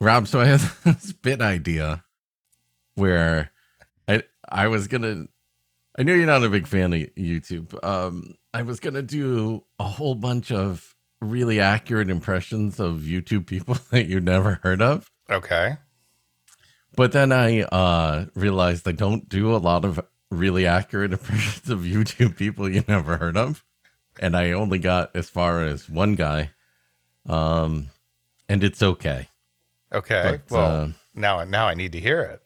[0.00, 2.04] Rob, so I have this bit idea
[2.94, 3.50] where
[4.06, 5.26] I I was gonna
[5.98, 7.82] I know you're not a big fan of YouTube.
[7.84, 13.74] Um I was gonna do a whole bunch of really accurate impressions of YouTube people
[13.90, 15.10] that you never heard of.
[15.28, 15.76] Okay.
[16.94, 21.80] But then I uh realized I don't do a lot of really accurate impressions of
[21.80, 23.64] YouTube people you never heard of.
[24.20, 26.50] And I only got as far as one guy.
[27.26, 27.88] Um
[28.48, 29.28] and it's okay.
[29.92, 30.40] Okay.
[30.48, 32.42] But, well, uh, now now I need to hear it.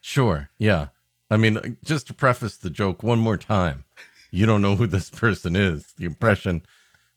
[0.00, 0.50] Sure.
[0.58, 0.88] Yeah.
[1.30, 3.84] I mean, just to preface the joke one more time,
[4.30, 5.92] you don't know who this person is.
[5.98, 6.62] The impression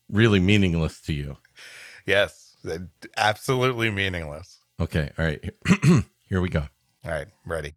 [0.09, 1.37] really meaningless to you.
[2.05, 2.57] Yes.
[3.15, 4.57] Absolutely meaningless.
[4.79, 5.11] Okay.
[5.17, 5.49] All right.
[6.27, 6.67] Here we go.
[7.05, 7.75] All right, ready.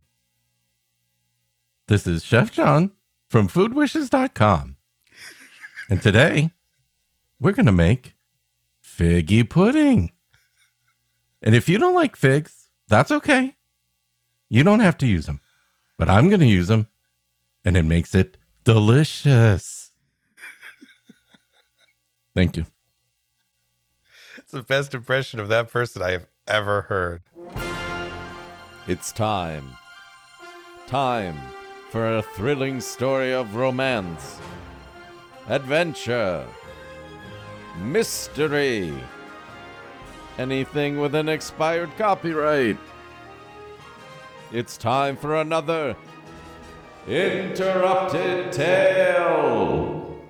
[1.88, 2.92] This is Chef John
[3.28, 4.76] from foodwishes.com.
[5.88, 6.50] And today
[7.38, 8.14] we're going to make
[8.84, 10.12] figgy pudding.
[11.42, 13.56] And if you don't like figs, that's okay.
[14.48, 15.40] You don't have to use them,
[15.98, 16.88] but I'm going to use them
[17.64, 19.90] and it makes it delicious.
[22.34, 22.66] Thank you.
[24.36, 27.22] It's the best impression of that person I have ever heard.
[28.86, 29.76] It's time.
[30.86, 31.38] Time
[31.90, 34.40] for a thrilling story of romance,
[35.48, 36.46] adventure,
[37.78, 38.92] mystery,
[40.38, 42.78] anything with an expired copyright.
[44.52, 45.96] It's time for another
[47.06, 50.20] interrupted tale.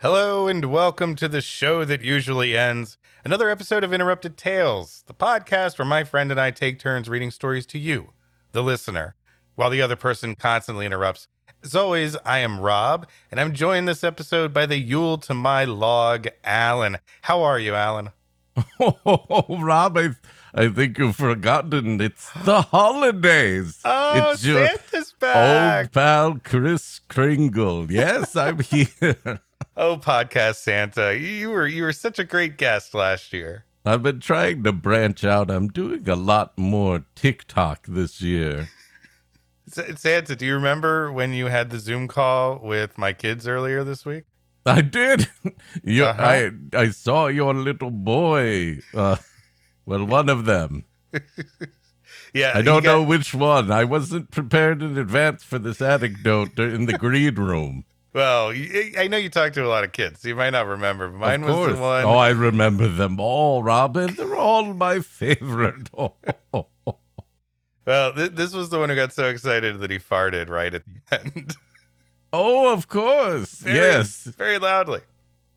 [0.00, 2.98] Hello and welcome to the show that usually ends.
[3.24, 7.32] Another episode of Interrupted Tales, the podcast where my friend and I take turns reading
[7.32, 8.12] stories to you,
[8.52, 9.16] the listener,
[9.56, 11.26] while the other person constantly interrupts.
[11.64, 15.64] As always, I am Rob, and I'm joined this episode by the Yule to my
[15.64, 16.98] log, Alan.
[17.22, 18.10] How are you, Alan?
[18.80, 20.10] Oh, Rob, I,
[20.54, 22.00] I think you've forgotten.
[22.00, 23.80] It's the holidays.
[23.84, 25.84] Oh, it's your Santa's back.
[25.86, 27.90] old pal Kris Kringle.
[27.90, 29.40] Yes, I'm here.
[29.76, 33.64] Oh, podcast Santa, you were you were such a great guest last year.
[33.84, 35.50] I've been trying to branch out.
[35.50, 38.68] I'm doing a lot more TikTok this year.
[39.68, 44.04] Santa, do you remember when you had the Zoom call with my kids earlier this
[44.06, 44.24] week?
[44.66, 45.28] I did.
[45.82, 46.22] You, Uh-huh.
[46.22, 48.78] I I saw your little boy.
[48.94, 49.16] Uh,
[49.86, 50.84] well, one of them.
[52.34, 53.70] Yeah, I don't got- know which one.
[53.72, 57.84] I wasn't prepared in advance for this anecdote in the green room.
[58.12, 60.20] Well, I know you talked to a lot of kids.
[60.20, 62.04] So you might not remember, but mine was the one.
[62.04, 64.14] Oh, I remember them all, Robin.
[64.14, 65.88] They're all my favorite.
[67.86, 70.82] Well, th- this was the one who got so excited that he farted right at
[70.84, 71.56] the end.
[72.32, 73.54] Oh, of course.
[73.60, 74.24] Very- yes.
[74.24, 75.00] very loudly.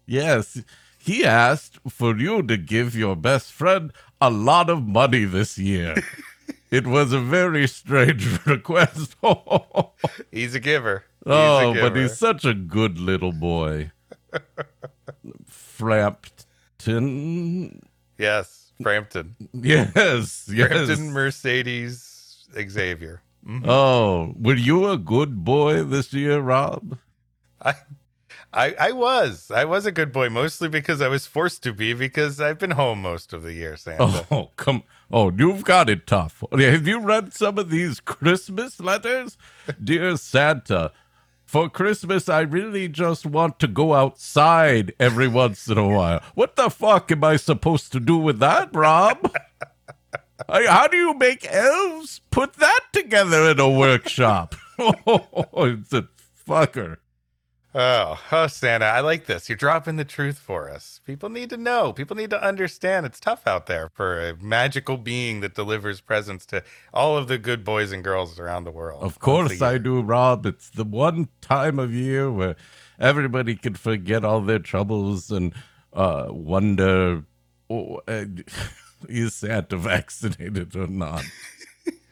[0.05, 0.61] Yes.
[0.97, 5.95] He asked for you to give your best friend a lot of money this year.
[6.71, 9.15] it was a very strange request.
[9.23, 9.91] oh,
[10.31, 11.03] He's a giver.
[11.25, 13.91] He's a oh, but he's such a good little boy.
[16.79, 17.81] Frampton.
[18.17, 20.49] yes, Frampton, Yes.
[20.51, 20.67] Yes.
[20.69, 23.21] Frampton Mercedes Xavier.
[23.46, 23.68] Mhm.
[23.68, 26.97] Oh, were you a good boy this year, Rob?
[27.62, 27.74] I,
[28.53, 31.94] I, I was, I was a good boy, mostly because I was forced to be
[31.94, 34.25] because I've been home most of the year, Santa.
[34.30, 34.84] Oh, come.
[35.12, 36.44] Oh, you've got it tough.
[36.51, 39.38] Have you read some of these Christmas letters?
[39.84, 40.91] Dear Santa,
[41.46, 46.22] for Christmas, I really just want to go outside every once in a while.
[46.34, 49.34] What the fuck am I supposed to do with that, Rob?
[50.50, 54.56] How do you make elves put that together in a workshop?
[54.84, 56.07] Oh, it's a
[56.47, 56.97] fucker.
[57.74, 59.47] Oh, oh, Santa, I like this.
[59.47, 61.00] You're dropping the truth for us.
[61.06, 61.94] People need to know.
[61.94, 66.46] People need to understand it's tough out there for a magical being that delivers presents
[66.47, 66.63] to
[66.94, 69.03] all of the good boys and girls around the world.
[69.03, 70.46] Of course I do, Rob.
[70.46, 72.57] It's the one time of year where
[73.00, 75.53] everybody can forget all their troubles and
[75.94, 77.24] uh, wonder
[77.69, 78.25] oh, uh,
[79.09, 81.24] is Santa vaccinated or not?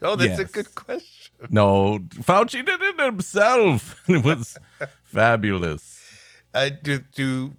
[0.01, 1.47] Oh, that's a good question.
[1.49, 4.01] No, Fauci did it himself.
[4.07, 4.57] It was
[5.03, 6.01] fabulous.
[6.53, 7.53] Uh, do do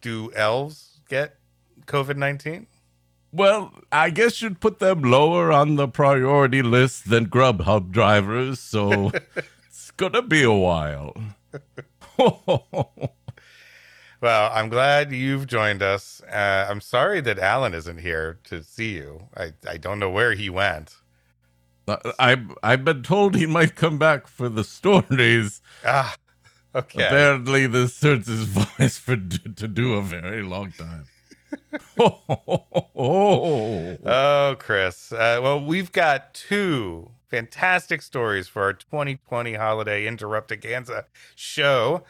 [0.00, 1.36] do elves get
[1.86, 2.66] COVID nineteen?
[3.30, 9.12] Well, I guess you'd put them lower on the priority list than Grubhub drivers, so
[9.68, 11.14] it's gonna be a while.
[14.22, 16.22] Well, I'm glad you've joined us.
[16.32, 19.26] Uh, I'm sorry that Alan isn't here to see you.
[19.36, 20.94] I, I don't know where he went.
[21.88, 25.60] I I've been told he might come back for the stories.
[25.84, 26.14] Ah,
[26.72, 27.04] okay.
[27.04, 31.06] Apparently, this hurts his voice for to do a very long time.
[32.00, 35.12] oh, Oh, Kris.
[35.12, 42.04] Uh, well, we've got two fantastic stories for our 2020 holiday interruptaganza show.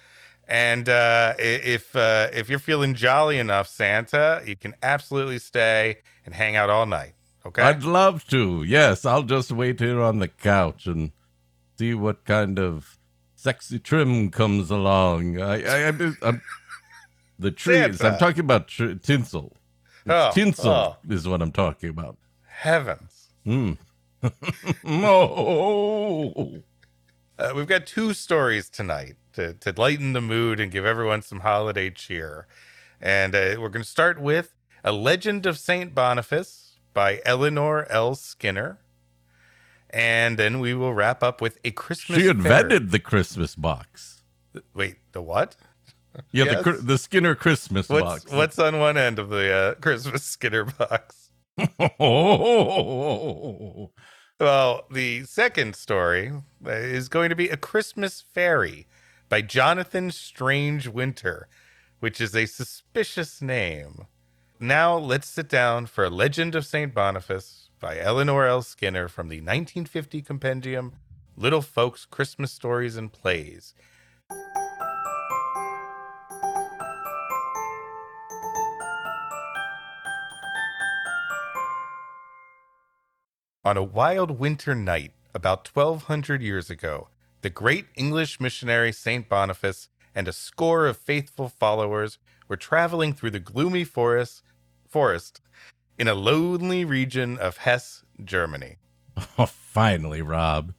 [0.53, 6.35] And uh, if uh, if you're feeling jolly enough, Santa, you can absolutely stay and
[6.35, 7.15] hang out all night.
[7.47, 7.63] Okay.
[7.63, 8.63] I'd love to.
[8.63, 11.13] Yes, I'll just wait here on the couch and
[11.79, 12.99] see what kind of
[13.35, 15.41] sexy trim comes along.
[15.41, 16.43] I, I, I'm, I'm
[17.39, 17.97] the trees.
[17.97, 18.13] Santa.
[18.13, 19.57] I'm talking about tr- tinsel.
[20.07, 20.97] Oh, tinsel oh.
[21.09, 22.19] is what I'm talking about.
[22.47, 23.31] Heavens.
[23.45, 23.77] Mm.
[24.85, 26.63] oh,
[27.37, 31.41] Uh, we've got two stories tonight to, to lighten the mood and give everyone some
[31.41, 32.47] holiday cheer.
[33.01, 35.95] And uh, we're going to start with A Legend of St.
[35.95, 38.15] Boniface by Eleanor L.
[38.15, 38.79] Skinner.
[39.91, 44.23] And then we will wrap up with A Christmas she Fair- invented the Christmas box.
[44.75, 45.57] Wait, the what?
[46.31, 46.65] Yeah, Yes.
[46.65, 48.33] the the Skinner Christmas What's, box.
[48.33, 51.31] what's on one end of the uh, Christmas Skinner box?
[54.41, 56.33] Well, the second story
[56.67, 58.87] uh, is going to be A Christmas Fairy
[59.33, 61.49] by Jonathan Strange Winter,
[62.01, 64.07] which is a suspicious name.
[64.61, 66.93] Now let's sit down for A Legend of St.
[66.93, 68.61] Boniface by Eleanor L.
[68.61, 70.97] Skinner from the 1950 compendium
[71.35, 73.73] Little Folks Christmas Stories and Plays.
[83.65, 87.09] On a wild winter night, about 1200 years ago,
[87.43, 89.29] the great English missionary St.
[89.29, 92.19] Boniface and a score of faithful followers
[92.49, 94.43] were traveling through the gloomy forest,
[94.89, 95.41] forest
[95.99, 98.77] in a lonely region of Hesse, Germany.
[99.39, 100.73] Oh, finally, Rob.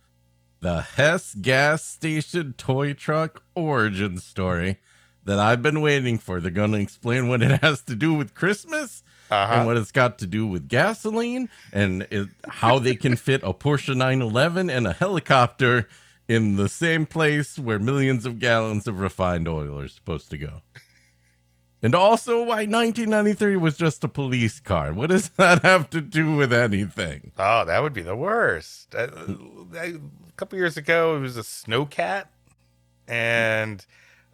[0.59, 4.79] The Hess gas station toy truck origin story
[5.25, 6.39] that I've been waiting for.
[6.39, 9.53] They're going to explain what it has to do with Christmas Uh-huh.
[9.53, 13.53] and what it's got to do with gasoline and it, how they can fit a
[13.53, 15.87] Porsche 911 and a helicopter
[16.27, 20.61] in the same place where millions of gallons of refined oil are supposed to go.
[21.81, 24.93] And also why 1993 was just a police car.
[24.93, 27.33] What does that have to do with anything?
[27.37, 28.95] Oh, that would be the worst.
[28.95, 29.07] Uh,
[29.75, 29.93] a
[30.37, 32.27] couple years ago, it was a snowcat
[33.07, 33.85] and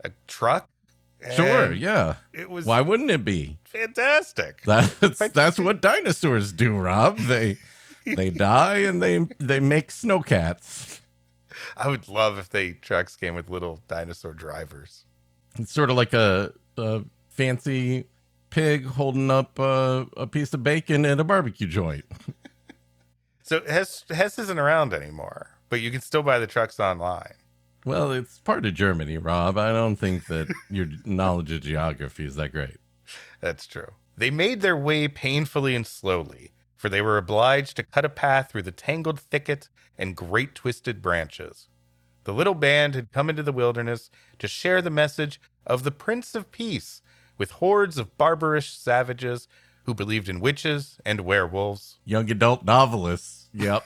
[0.06, 0.70] a truck.
[1.36, 2.16] Sure, yeah.
[2.32, 3.58] It was Why wouldn't it be?
[3.66, 4.62] fantastic.
[4.64, 4.94] That's
[5.30, 7.18] that's what dinosaurs do, Rob.
[7.18, 7.58] They
[8.06, 10.99] they die and they they make snowcats.
[11.80, 15.06] I would love if they trucks came with little dinosaur drivers.
[15.58, 18.06] It's sort of like a, a fancy
[18.50, 22.06] pig holding up a, a piece of bacon at a barbecue joint.
[23.50, 27.34] So Hess, Hess isn't around anymore, but you can still buy the trucks online.
[27.84, 29.58] Well, it's part of Germany, Rob.
[29.58, 32.78] I don't think that your knowledge of geography is that great.
[33.42, 33.88] That's true.
[34.16, 38.50] They made their way painfully and slowly, for they were obliged to cut a path
[38.50, 39.68] through the tangled thicket
[39.98, 41.68] and great twisted branches.
[42.24, 44.10] The little band had come into the wilderness
[44.40, 47.02] to share the message of the Prince of Peace
[47.38, 49.50] with hordes of barbarous savages
[49.84, 53.50] who believed in witches and werewolves, Young adult novelists.
[53.54, 53.84] Yep.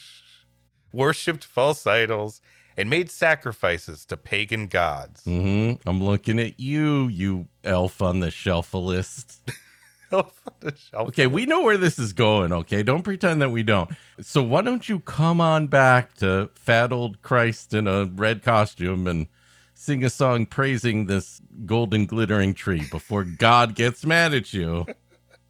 [0.92, 2.42] worshipped false idols,
[2.76, 5.24] and made sacrifices to pagan gods.
[5.24, 9.40] hmm I'm looking at you, you elf on the shelf list.
[10.94, 12.82] Okay, we know where this is going, okay?
[12.82, 13.90] Don't pretend that we don't.
[14.20, 19.06] So why don't you come on back to fat old Christ in a red costume
[19.06, 19.26] and
[19.74, 24.86] sing a song praising this golden glittering tree before God gets mad at you?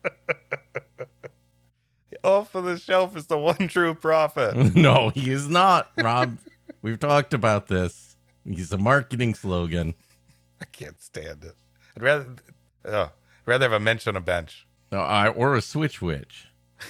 [2.24, 4.76] Off of the shelf is the one true prophet.
[4.76, 6.38] no, he is not, Rob.
[6.80, 8.16] We've talked about this.
[8.44, 9.94] He's a marketing slogan.
[10.60, 11.54] I can't stand it.
[11.96, 12.26] I'd rather,
[12.84, 13.10] oh,
[13.42, 14.66] I'd rather have a mensch on a bench.
[14.90, 16.48] No, I, or a switch witch.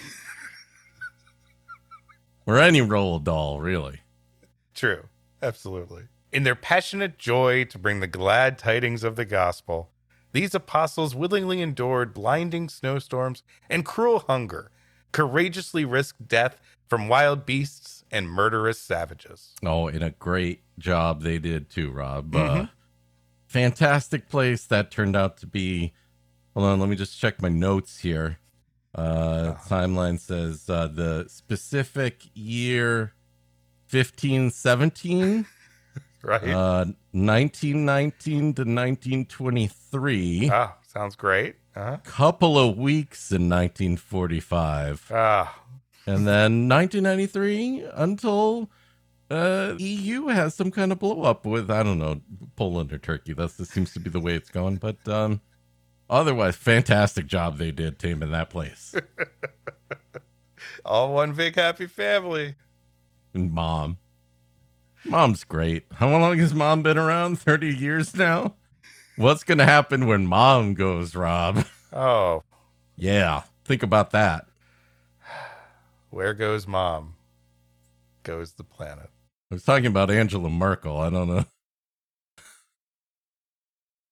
[2.47, 4.01] or any roll doll, really.
[4.75, 5.05] True,
[5.43, 6.05] absolutely.
[6.33, 9.91] In their passionate joy to bring the glad tidings of the gospel,
[10.33, 14.71] these apostles willingly endured blinding snowstorms and cruel hunger,
[15.13, 19.53] courageously risked death from wild beasts and murderous savages.
[19.65, 22.35] Oh, and a great job they did too, Rob.
[22.35, 22.67] Uh,
[23.47, 25.93] fantastic place that turned out to be.
[26.55, 28.39] Hold on, let me just check my notes here.
[28.95, 33.15] Uh, Timeline says uh, the specific year
[33.91, 35.47] 1517,
[36.23, 36.43] Right?
[36.51, 40.51] uh, 1919 to 1923.
[40.53, 41.57] ah, sounds great.
[41.75, 41.97] Uh-huh.
[42.05, 45.59] couple of weeks in 1945 Ah,
[46.07, 48.69] and then 1993 until
[49.31, 52.21] uh eu has some kind of blow up with i don't know
[52.57, 55.41] poland or turkey that's this seems to be the way it's going but um
[56.13, 58.95] Otherwise, fantastic job they did taming that place.
[60.85, 62.57] All one big happy family.
[63.33, 63.97] And mom.
[65.07, 65.85] Mom's great.
[65.95, 67.39] How long has mom been around?
[67.39, 68.57] 30 years now?
[69.17, 71.65] What's going to happen when mom goes, Rob?
[71.95, 72.43] Oh,
[72.97, 74.47] Yeah, think about that.
[76.11, 77.15] where goes mom?
[78.23, 79.09] Goes the planet.
[79.51, 80.99] I was talking about Angela Merkel.
[80.99, 81.45] I don't know.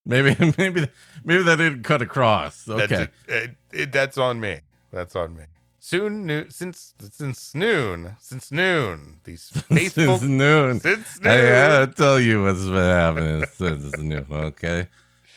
[0.05, 0.87] Maybe, maybe,
[1.23, 2.67] maybe that didn't cut across.
[2.67, 2.87] Okay.
[2.87, 4.59] That's, it, it, that's on me.
[4.91, 5.43] That's on me.
[5.83, 10.79] Soon, noon, since since noon, since noon, these faithful Since noon.
[10.79, 11.31] since noon.
[11.33, 14.25] I gotta tell you what's been happening since noon.
[14.29, 14.87] Okay,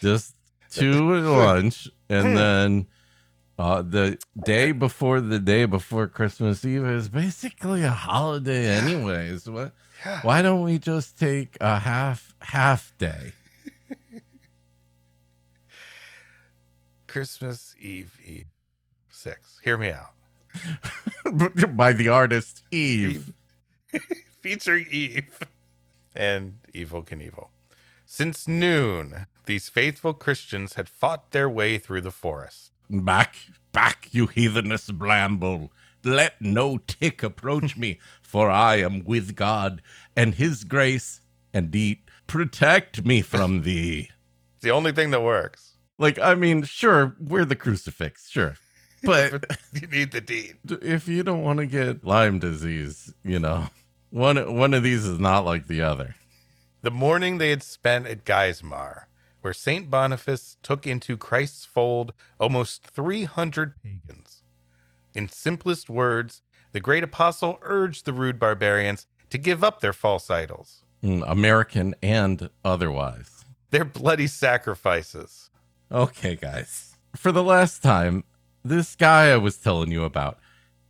[0.03, 0.35] just
[0.73, 2.87] to lunch, and then
[3.59, 9.49] uh, the day before the day before Christmas Eve is basically a holiday, anyways.
[9.49, 9.73] What?
[10.21, 13.33] Why don't we just take a half half day?
[17.15, 18.49] Christmas Eve Eve
[19.09, 19.61] six.
[19.63, 20.15] Hear me out.
[21.77, 23.33] by the artist Eve.
[24.41, 25.39] Featuring Eve
[26.13, 27.51] and Evel Knievel.
[28.05, 32.73] Since noon, these faithful Christians had fought their way through the forest.
[32.91, 33.37] Back,
[33.71, 35.71] back, you heathenous blamble.
[36.03, 39.83] Let no tick approach me, for I am with God,
[40.17, 41.21] and his grace
[41.53, 44.11] and deed protect me from thee.
[44.57, 45.64] It's the only thing that works.
[45.99, 48.57] Like, I mean, sure, we're the crucifix, sure.
[49.03, 50.57] But you need the deed.
[50.83, 53.69] if you don't want to get Lyme disease, you know,
[54.11, 56.15] one one of these is not like the other.
[56.83, 59.05] The morning they had spent at Geismar,
[59.41, 59.91] where St.
[59.91, 64.43] Boniface took into Christ's fold almost 300 pagans.
[65.15, 70.29] In simplest words, the great apostle urged the rude barbarians to give up their false
[70.31, 73.45] idols, Mm, American and otherwise.
[73.71, 75.51] their bloody sacrifices.
[75.95, 76.97] Okay, guys.
[77.15, 78.25] For the last time,
[78.65, 80.41] this guy I was telling you about,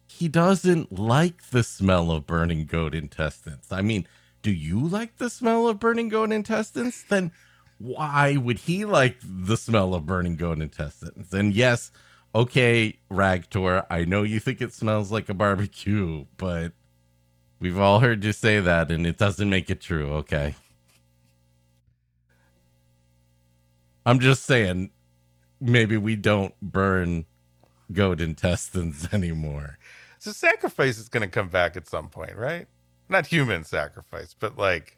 [0.06, 3.66] he doesn't like the smell of burning goat intestines.
[3.70, 4.06] I mean,
[4.40, 7.04] do you like the smell of burning goat intestines?
[7.06, 7.32] Then
[7.76, 11.34] why would he like the smell of burning goat intestines?
[11.34, 11.92] And yes,
[12.34, 16.72] okay, Ragtor, I know you think it smells like a barbecue, but
[17.60, 20.54] we've all heard you say that and it doesn't make it true, okay?
[24.06, 24.90] I'm just saying,
[25.64, 27.24] maybe we don't burn
[27.92, 29.78] goat intestines anymore.
[30.18, 32.66] So sacrifice is going to come back at some point, right?
[33.08, 34.96] Not human sacrifice, but like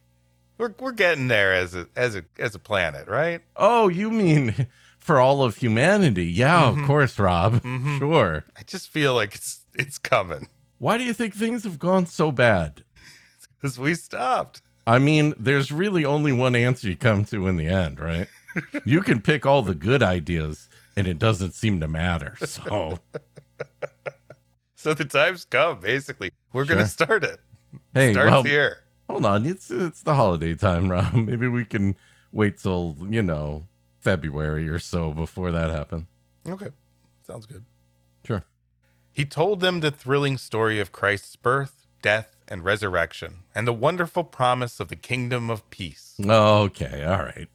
[0.58, 3.40] we're we're getting there as a as a as a planet, right?
[3.56, 4.68] Oh, you mean
[4.98, 6.26] for all of humanity?
[6.26, 6.80] Yeah, Mhm.
[6.82, 7.54] of course, Rob.
[7.62, 7.98] Mhm.
[7.98, 8.44] Sure.
[8.56, 12.30] I just feel like it's it's coming Why do you think things have gone so
[12.32, 12.82] bad?
[13.60, 14.62] because we stopped.
[14.86, 18.28] I mean, there's really only one answer you come to in the end, right?
[18.84, 22.36] You can pick all the good ideas and it doesn't seem to matter.
[22.44, 22.98] So,
[24.74, 25.80] So the time's come.
[25.80, 27.40] Basically, we're gonna start it.
[27.94, 28.78] hey, Starts well, here.
[29.10, 29.44] hold on.
[29.46, 31.12] It's it's the holiday time, Rob.
[31.14, 31.96] Maybe we can
[32.30, 33.66] wait till, you know,
[33.98, 36.06] February or so before that happens.
[36.48, 36.68] Okay,
[37.26, 37.64] sounds good.
[38.24, 38.44] Sure.
[39.12, 44.22] He told them the thrilling story of Christ's birth, death, and resurrection, and the wonderful
[44.22, 46.14] promise of the kingdom of peace.
[46.24, 47.48] Okay, all right.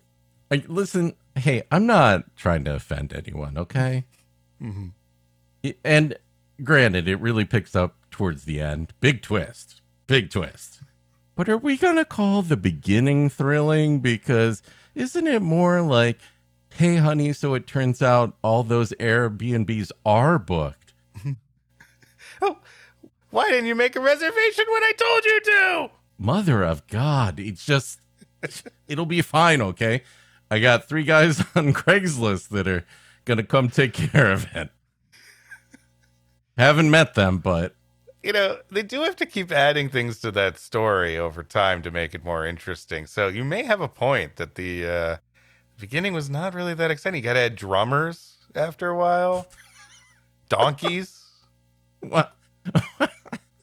[0.51, 4.03] Like, listen, hey, I'm not trying to offend anyone, okay?
[4.61, 5.69] Mm-hmm.
[5.85, 6.17] And
[6.61, 8.93] granted, it really picks up towards the end.
[8.99, 9.79] Big twist.
[10.07, 10.81] Big twist.
[11.35, 14.01] But are we going to call the beginning thrilling?
[14.01, 14.61] Because
[14.93, 16.19] isn't it more like,
[16.73, 20.93] hey, honey, so it turns out all those Airbnbs are booked?
[22.43, 22.57] Oh,
[23.29, 25.91] why didn't you make a reservation when I told you to?
[26.17, 27.39] Mother of God.
[27.39, 27.99] It's just,
[28.87, 30.01] it'll be fine, okay?
[30.51, 32.85] I got three guys on Craigslist that are
[33.25, 34.69] going to come take care of it.
[36.57, 37.75] Haven't met them, but
[38.21, 41.89] You know, they do have to keep adding things to that story over time to
[41.89, 43.07] make it more interesting.
[43.07, 45.17] So you may have a point that the uh,
[45.79, 47.17] beginning was not really that exciting.
[47.19, 49.47] You got to add drummers after a while,
[50.49, 51.23] donkeys.
[52.01, 52.35] what?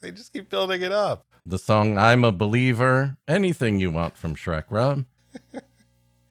[0.01, 1.25] They just keep building it up.
[1.45, 5.03] The song I'm a Believer, anything you want from Shrek, Rob.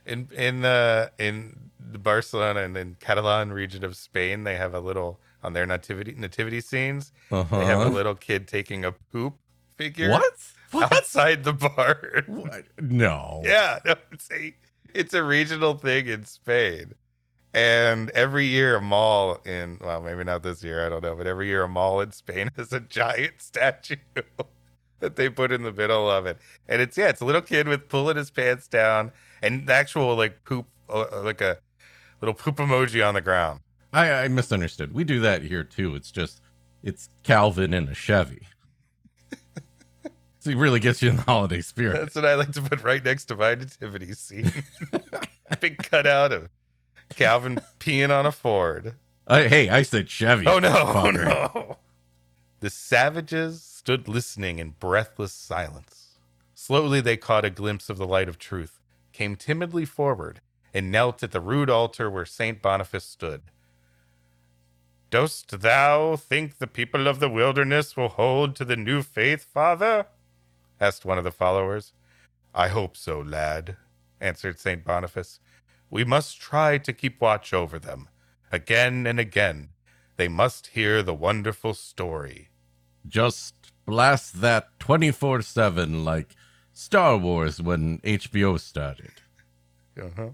[0.08, 4.80] In in uh, in the Barcelona and in Catalan region of Spain, they have a
[4.80, 7.12] little on their nativity nativity scenes.
[7.30, 7.58] Uh-huh.
[7.58, 9.34] They have a little kid taking a poop
[9.76, 10.32] figure What?
[10.72, 10.92] What?
[10.92, 12.24] outside the bar.
[12.26, 12.64] What?
[12.80, 13.42] No.
[13.44, 14.54] Yeah, no, it's a
[14.94, 16.94] it's a regional thing in Spain.
[17.54, 21.26] And every year a mall in well, maybe not this year, I don't know, but
[21.26, 23.96] every year a mall in Spain has a giant statue
[25.00, 26.38] that they put in the middle of it.
[26.68, 29.12] And it's yeah, it's a little kid with pulling his pants down
[29.42, 31.58] and the actual like poop uh, like a
[32.20, 33.60] Little poop emoji on the ground.
[33.92, 34.92] I, I misunderstood.
[34.92, 35.94] We do that here too.
[35.94, 36.40] It's just
[36.82, 38.48] it's Calvin in a Chevy.
[40.40, 41.98] so he really gets you in the holiday spirit.
[41.98, 44.52] That's what I like to put right next to my nativity scene.
[45.60, 46.48] Big cutout of
[47.10, 48.96] Calvin peeing on a Ford.
[49.26, 50.46] I, hey, I said Chevy.
[50.46, 51.76] Oh no, oh no.
[52.60, 56.18] The savages stood listening in breathless silence.
[56.54, 58.77] Slowly they caught a glimpse of the light of truth,
[59.18, 60.40] came timidly forward,
[60.72, 63.42] and knelt at the rude altar where Saint Boniface stood.
[65.10, 70.06] Dost thou think the people of the wilderness will hold to the new faith, father?
[70.80, 71.92] asked one of the followers.
[72.54, 73.76] I hope so, lad,
[74.20, 75.40] answered Saint Boniface.
[75.90, 78.08] We must try to keep watch over them.
[78.52, 79.70] Again and again,
[80.16, 82.50] they must hear the wonderful story.
[83.04, 86.36] Just blast that 24 7 like
[86.78, 89.10] Star Wars when HBO started.
[90.00, 90.28] Uh-huh.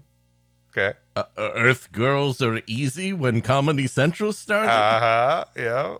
[0.71, 0.93] Okay.
[1.15, 4.69] Uh, uh, Earth Girls Are Easy when Comedy Central started.
[4.71, 5.45] Uh-huh.
[5.57, 5.97] Yeah.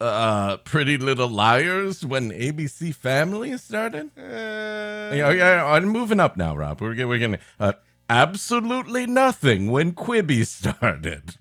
[0.00, 4.10] uh, Pretty Little Liars when ABC Family started.
[4.18, 6.80] Uh, Yeah, yeah, I'm moving up now, Rob.
[6.80, 7.72] We're, g- we're gonna uh,
[8.10, 11.36] absolutely nothing when Quibi started.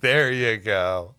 [0.00, 1.14] There you go.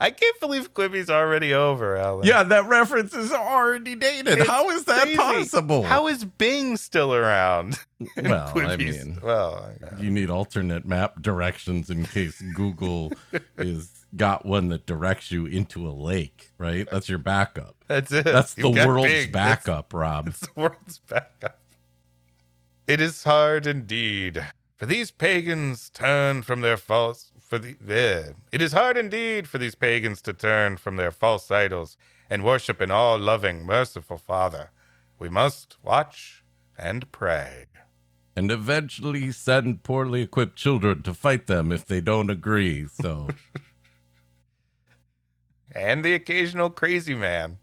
[0.00, 2.26] I can't believe Quibi's already over, Alan.
[2.26, 4.38] Yeah, that reference is already dated.
[4.38, 5.16] It's How is that crazy.
[5.16, 5.82] possible?
[5.84, 7.78] How is Bing still around?
[8.16, 13.12] Well, I mean- well, you need alternate map directions in case Google
[13.58, 16.88] is got one that directs you into a lake, right?
[16.90, 17.76] That's your backup.
[17.86, 18.24] that's it.
[18.24, 20.28] That's the You've world's backup, Rob.
[20.28, 21.58] It's the world's backup.
[22.86, 28.32] It is hard indeed for these pagans turn from their false for the eh.
[28.52, 31.96] it is hard indeed for these pagans to turn from their false idols
[32.28, 34.70] and worship an all loving, merciful Father.
[35.18, 36.42] We must watch
[36.76, 37.66] and pray.
[38.34, 42.86] And eventually send poorly equipped children to fight them if they don't agree.
[43.00, 43.28] So,
[45.72, 47.58] And the occasional crazy man.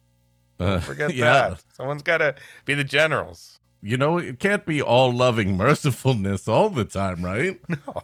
[0.60, 1.50] uh, Forget yeah.
[1.50, 1.64] that.
[1.74, 2.36] Someone's got to
[2.66, 3.60] be the generals.
[3.82, 7.60] You know, it can't be all loving mercifulness all the time, right?
[7.70, 8.04] No.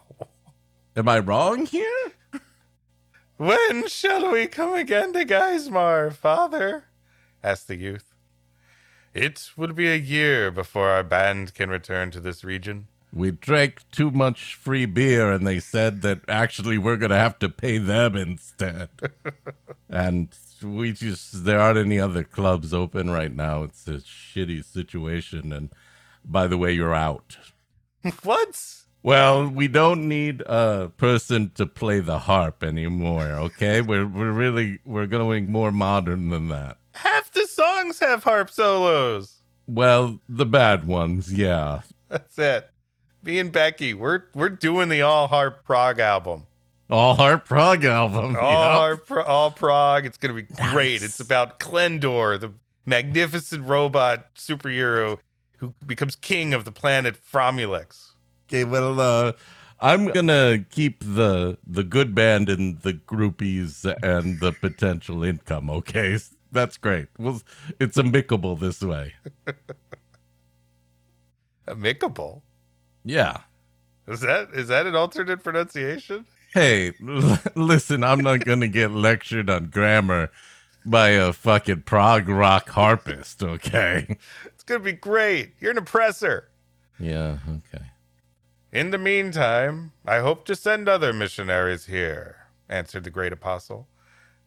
[0.96, 2.12] Am I wrong here?
[3.36, 6.84] When shall we come again to Geismar, father?
[7.42, 8.12] asked the youth.
[9.14, 12.88] It will be a year before our band can return to this region.
[13.12, 17.38] We drank too much free beer and they said that actually we're going to have
[17.38, 18.90] to pay them instead.
[19.88, 20.28] and
[20.62, 23.62] we just, there aren't any other clubs open right now.
[23.62, 25.52] It's a shitty situation.
[25.52, 25.70] And
[26.24, 27.38] by the way, you're out.
[28.22, 28.79] what?
[29.02, 33.80] Well, we don't need a person to play the harp anymore, okay?
[33.90, 36.76] We're we're really we're going more modern than that.
[36.92, 39.40] Half the songs have harp solos.
[39.66, 41.82] Well, the bad ones, yeah.
[42.08, 42.70] That's it.
[43.22, 46.46] Me and Becky, we're we're doing the all harp prog album.
[46.90, 48.36] All harp prog album.
[48.36, 48.72] All yeah.
[48.74, 50.04] harp, pro- all prog.
[50.04, 51.00] It's gonna be great.
[51.00, 51.02] Nice.
[51.02, 52.52] It's about Klendor, the
[52.84, 55.18] magnificent robot superhero
[55.58, 58.09] who becomes king of the planet Fromulix.
[58.50, 59.32] Okay, well, uh,
[59.78, 65.70] I'm gonna keep the the good band and the groupies and the potential income.
[65.70, 66.18] Okay,
[66.50, 67.06] that's great.
[67.16, 67.42] Well,
[67.78, 69.14] it's amicable this way.
[71.68, 72.42] Amicable.
[73.04, 73.42] Yeah.
[74.08, 76.26] Is that is that an alternate pronunciation?
[76.52, 80.32] Hey, l- listen, I'm not gonna get lectured on grammar
[80.84, 83.44] by a fucking prog rock harpist.
[83.44, 84.16] Okay.
[84.46, 85.52] It's gonna be great.
[85.60, 86.48] You're an oppressor.
[86.98, 87.38] Yeah.
[87.48, 87.84] Okay.
[88.72, 93.88] In the meantime, I hope to send other missionaries here, answered the great apostle.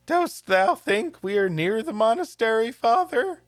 [0.05, 3.41] Dost thou think we are near the monastery, father?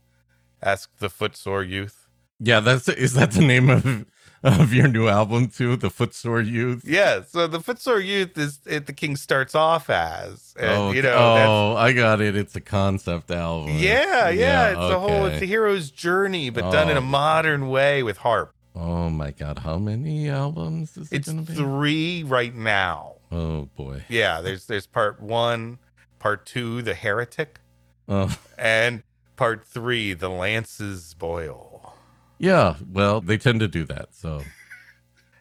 [0.61, 2.07] asked the footsore youth.
[2.39, 4.05] Yeah, that's is that the name of
[4.43, 5.75] of your new album too?
[5.75, 6.83] The Footsore Youth.
[6.85, 10.53] Yeah, so the footsore youth is it the king starts off as.
[10.59, 12.35] And, oh, you know, oh, I got it.
[12.35, 13.77] It's a concept album.
[13.77, 17.03] yeah, yeah, it's the whole it's a hero's journey, but done in a Oh.
[17.03, 18.54] modern way with harp.
[18.75, 21.53] Oh my god, how many albums is it It's gonna be?
[21.53, 23.15] three right now.
[23.31, 24.03] oh boy.
[24.09, 25.79] Yeah, there's there's part one,
[26.19, 27.59] part two, the heretic,
[28.07, 29.03] Oh and
[29.35, 31.95] part three, the lances boil.
[32.37, 32.75] yeah.
[32.91, 34.13] Well, they tend to do that.
[34.13, 34.41] So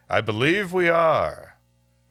[0.08, 1.58] I believe we are.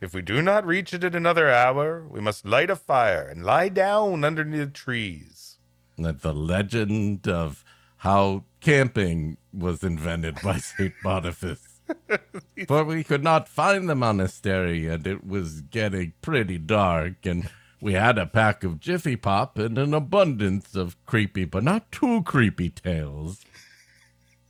[0.01, 3.45] If we do not reach it in another hour, we must light a fire and
[3.45, 5.57] lie down underneath the trees.
[5.97, 7.63] that the legend of
[7.97, 11.81] how camping was invented by Saint Boniface.
[12.67, 17.49] but we could not find the monastery, and it was getting pretty dark, and
[17.81, 22.23] we had a pack of Jiffy Pop and an abundance of creepy, but not too
[22.23, 23.43] creepy tales.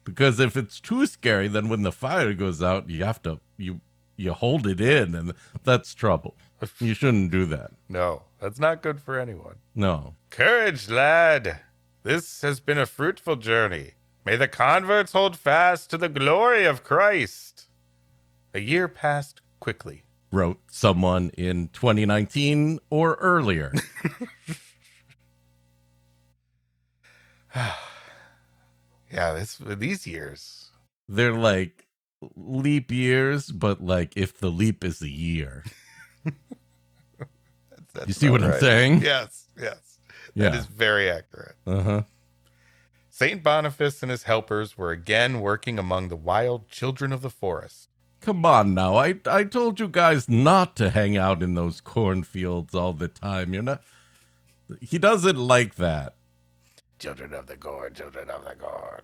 [0.04, 3.82] Because if it's too scary, then when the fire goes out, you have to you
[4.16, 6.36] you hold it in, and that's trouble.
[6.80, 7.72] You shouldn't do that.
[7.90, 9.56] No, that's not good for anyone.
[9.74, 10.16] No.
[10.30, 11.62] Courage, lad.
[12.04, 13.94] This has been a fruitful journey.
[14.26, 17.68] May the converts hold fast to the glory of Christ.
[18.54, 20.04] A year passed quickly.
[20.32, 23.74] Wrote someone in 2019 or earlier.
[29.12, 30.72] Yeah, this these years.
[31.08, 31.86] They're like
[32.36, 35.64] leap years, but like if the leap is a year.
[37.94, 39.02] That's You see what about I'm saying?
[39.04, 40.00] Yes, yes.
[40.34, 40.50] Yeah.
[40.50, 41.56] That is very accurate.
[41.68, 42.02] Uh huh.
[43.24, 47.88] Saint Boniface and his helpers were again working among the wild children of the forest.
[48.20, 48.98] Come on now.
[48.98, 53.54] I I told you guys not to hang out in those cornfields all the time.
[53.54, 53.82] You're not.
[54.82, 56.16] He doesn't like that.
[57.00, 59.02] Children of the corn, children of the corn.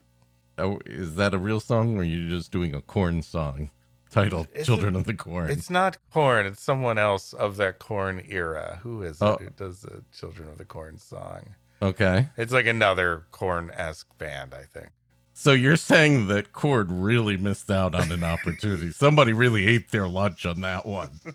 [0.58, 3.72] Oh, is that a real song, or are you just doing a Korn song
[4.10, 5.50] titled It's "Children of the Corn"?
[5.50, 8.80] It's not Korn, it's someone else of that Korn era.
[8.84, 9.38] Who is it Oh.
[9.38, 11.56] who does the Children of the Corn song?
[11.82, 12.28] Okay.
[12.38, 14.90] It's like another Korn esque band, I think.
[15.34, 18.92] So you're saying that Korn really missed out on an opportunity.
[18.96, 21.20] Somebody really ate their lunch on that one.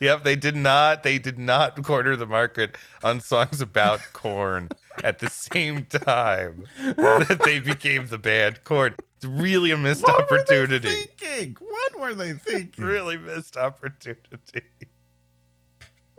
[0.00, 1.02] Yep, they did not.
[1.02, 4.68] They did not corner the market on songs about corn
[5.04, 6.64] at the same time
[6.96, 8.94] that they became the band Korn.
[9.16, 10.88] It's really a missed opportunity.
[10.88, 11.56] Were thinking?
[11.60, 12.84] What were they thinking?
[12.84, 14.62] Really missed opportunity.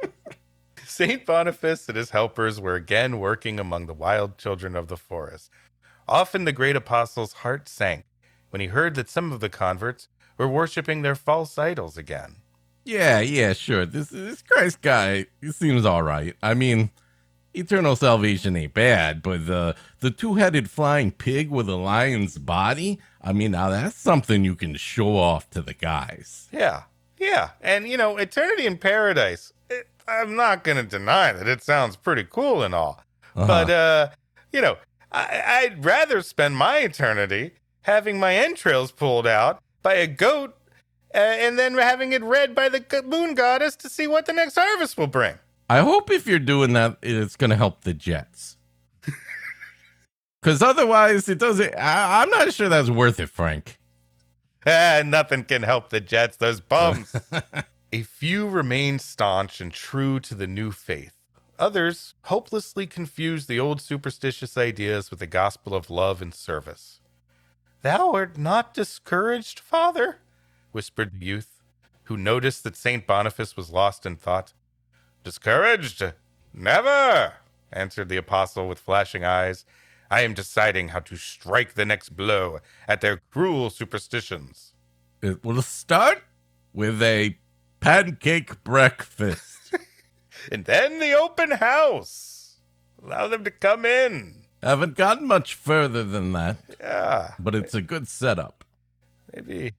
[0.90, 5.50] Saint Boniface and his helpers were again working among the wild children of the forest.
[6.08, 8.06] Often the great apostle's heart sank
[8.50, 12.38] when he heard that some of the converts were worshiping their false idols again.
[12.84, 13.86] Yeah, yeah, sure.
[13.86, 16.36] This this Christ guy, he seems all right.
[16.42, 16.90] I mean,
[17.54, 23.00] eternal salvation ain't bad, but the the two headed flying pig with a lion's body.
[23.22, 26.48] I mean, now that's something you can show off to the guys.
[26.52, 26.84] Yeah,
[27.20, 27.52] yeah.
[27.62, 29.54] And, you know, Eternity in Paradise,
[30.10, 33.04] I'm not going to deny that it sounds pretty cool and all.
[33.36, 33.48] Uh-huh.
[33.48, 34.10] But, uh,
[34.52, 34.78] you know,
[35.12, 40.56] I, I'd rather spend my eternity having my entrails pulled out by a goat
[41.14, 44.56] uh, and then having it read by the moon goddess to see what the next
[44.56, 45.36] harvest will bring.
[45.70, 48.58] I hope if you're doing that, it's going to help the Jets.
[50.42, 51.76] Because otherwise, it doesn't.
[51.76, 53.78] I, I'm not sure that's worth it, Frank.
[54.66, 57.14] Ah, nothing can help the Jets, those bums.
[57.92, 61.14] a few remained staunch and true to the new faith.
[61.58, 67.00] Others hopelessly confused the old superstitious ideas with the gospel of love and service.
[67.82, 70.20] Thou art not discouraged, father,
[70.72, 71.62] whispered the youth,
[72.04, 73.06] who noticed that St.
[73.06, 74.54] Boniface was lost in thought.
[75.24, 76.04] Discouraged?
[76.54, 77.34] Never,
[77.72, 79.66] answered the apostle with flashing eyes.
[80.12, 84.74] I am deciding how to strike the next blow at their cruel superstitions.
[85.22, 86.24] It will start
[86.74, 87.38] with a
[87.80, 89.46] pancake breakfast.
[90.52, 92.56] And then the open house.
[93.04, 94.36] Allow them to come in.
[94.64, 98.64] Haven't gotten much further than that, Yeah, but it's a good setup.
[99.36, 99.74] maybe,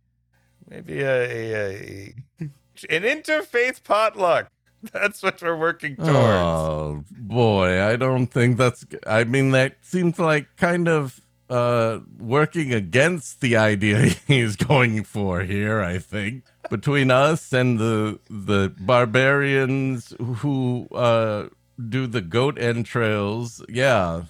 [0.69, 2.15] maybe a, a, a
[2.91, 4.49] an interfaith potluck.
[4.93, 6.11] That's what we're working towards.
[6.13, 8.85] Oh boy, I don't think that's.
[9.07, 15.41] I mean, that seems like kind of uh working against the idea he's going for
[15.43, 15.81] here.
[15.81, 21.49] I think between us and the the barbarians who uh
[21.89, 24.25] do the goat entrails, yeah,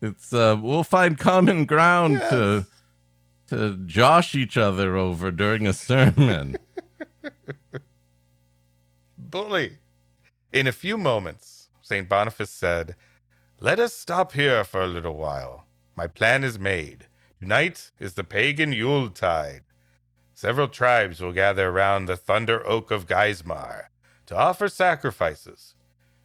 [0.00, 2.66] it's uh we'll find common ground to
[3.48, 6.56] to josh each other over during a sermon.
[9.18, 9.78] Bully.
[10.52, 12.08] In a few moments, St.
[12.08, 12.96] Boniface said,
[13.60, 15.66] Let us stop here for a little while.
[15.96, 17.06] My plan is made.
[17.40, 19.62] Tonight is the pagan Yule tide.
[20.40, 23.88] Several tribes will gather around the thunder oak of Geismar
[24.24, 25.74] to offer sacrifices.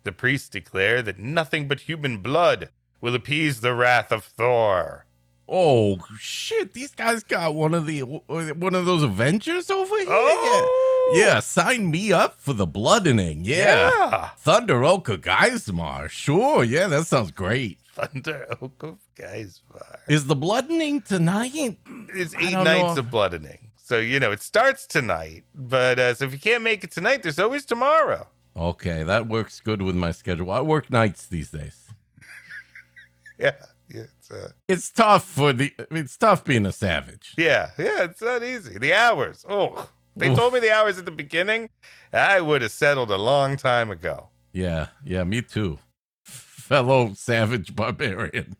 [0.04, 2.70] The priests declare that nothing but human blood
[3.02, 5.06] will appease the wrath of Thor.
[5.50, 6.72] Oh shit!
[6.72, 10.08] These guys got one of the one of those Avengers over here.
[10.08, 11.12] Oh!
[11.14, 11.26] yeah.
[11.26, 13.44] yeah, sign me up for the bloodening.
[13.44, 14.30] Yeah, Yeah!
[14.38, 16.08] Thunder of Geismar.
[16.08, 17.80] Sure, yeah, that sounds great.
[17.92, 20.00] Thunder oak of Geismar.
[20.08, 21.80] Is the bloodening tonight?
[22.14, 23.00] It's eight nights know.
[23.00, 23.65] of bloodening.
[23.88, 25.44] So, you know, it starts tonight.
[25.54, 28.28] But uh, so if you can't make it tonight, there's always tomorrow.
[28.58, 30.50] Okay, that works good with my schedule.
[30.50, 31.82] I work nights these days.
[33.38, 33.52] Yeah.
[33.94, 34.04] Yeah.
[34.18, 35.72] It's, uh, It's tough for the.
[35.92, 37.34] It's tough being a savage.
[37.38, 37.72] yeah.
[37.78, 38.06] Yeah.
[38.06, 38.80] It's not easy.
[38.80, 39.46] The hours.
[39.48, 40.38] Oh, they Oof.
[40.38, 41.70] told me the hours at the beginning.
[42.14, 44.30] I would have settled a long time ago.
[44.54, 45.78] Yeah, yeah, me too.
[46.24, 48.56] Fellow savage barbarian.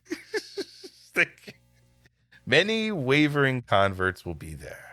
[2.46, 4.85] Many wavering converts will be there.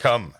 [0.00, 0.34] Come,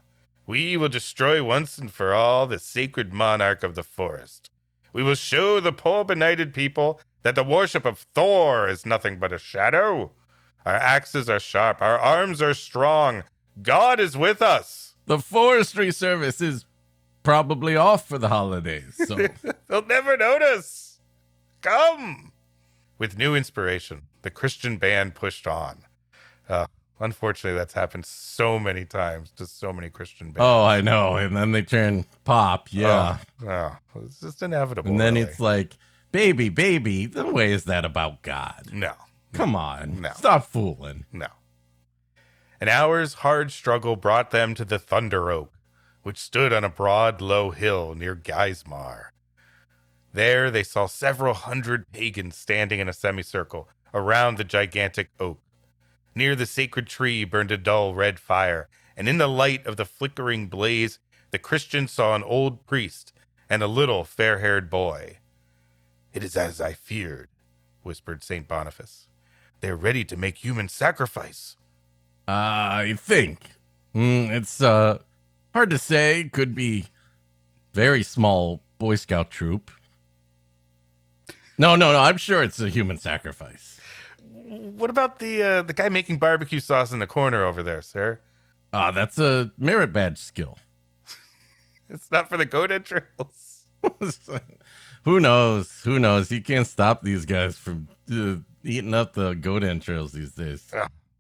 [0.47, 4.51] We will destroy once and for all the sacred monarch of the forest.
[4.91, 9.35] We will show the poor benighted people that the worship of Thor is nothing but
[9.35, 10.13] a shadow.
[10.65, 13.25] Our axes are sharp, our arms are strong.
[13.61, 14.95] God is with us.
[15.05, 16.65] The Forestry Service is
[17.23, 18.99] probably off for the holidays.
[19.07, 19.29] So
[19.69, 21.01] They'll never notice.
[21.61, 22.33] Come.
[22.97, 25.85] With new inspiration, the Christian band pushed on.
[26.49, 26.67] Uh,
[27.01, 30.39] unfortunately, that's happened so many times to so many Christian bands.
[30.41, 31.17] Oh, I know.
[31.17, 32.69] And then they turn pop.
[32.69, 33.19] Oh, yeah.
[33.43, 33.47] Oh,
[33.97, 34.91] oh, it's just inevitable.
[34.91, 35.27] and then really.
[35.27, 35.77] it's like,
[36.13, 38.71] baby, baby, the way is that about God?
[38.73, 38.93] no,
[39.33, 40.01] Come on.
[40.01, 40.11] No.
[40.17, 41.07] Stop fooling.
[41.13, 41.29] no.
[42.61, 45.55] An hour's hard struggle brought them to the Thunder Oak,
[46.03, 49.11] which stood on a broad, low hill near Geismar.
[50.13, 55.41] There they saw several hundred pagans standing in a semicircle around the gigantic oak.
[56.21, 59.87] Near the sacred tree burned a dull red fire, and in the light of the
[59.87, 60.99] flickering blaze,
[61.31, 63.15] the Christian saw an old priest
[63.49, 65.17] and a little fair haired boy.
[66.13, 67.31] It is as I feared,
[67.83, 68.47] whispered St.
[68.47, 69.07] Boniface.
[69.61, 71.57] They are ready to make human sacrifice.
[72.29, 73.53] I think.
[73.95, 74.99] Mm, it's uh
[75.55, 76.29] hard to say.
[76.31, 76.89] Could be
[77.73, 79.71] very small Boy Scout troop.
[81.57, 82.01] No, no, no.
[82.01, 83.70] I'm sure it's a human sacrifice.
[84.51, 88.19] What about the uh, the guy making barbecue sauce in the corner over there, sir?
[88.73, 90.59] Ah, that's a merit badge skill.
[91.89, 93.67] It's not for the goat entrails.
[95.05, 95.81] Who knows?
[95.83, 96.31] Who knows?
[96.31, 100.73] You can't stop these guys from uh, eating up the goat entrails these days.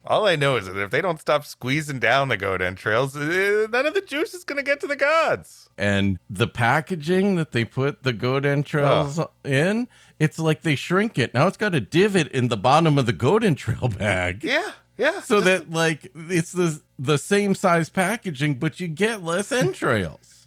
[0.04, 3.66] All I know is that if they don't stop squeezing down the goat entrails, uh,
[3.70, 5.68] none of the juice is going to get to the gods.
[5.76, 9.88] And the packaging that they put the goat entrails in,
[10.20, 11.34] it's like they shrink it.
[11.34, 14.44] Now it's got a divot in the bottom of the goat trail bag.
[14.44, 15.20] Yeah, yeah.
[15.22, 20.46] So that like it's the the same size packaging, but you get less entrails.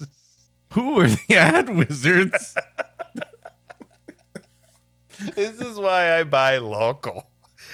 [0.72, 2.56] Who are the ad wizards?
[5.34, 7.26] this is why I buy local.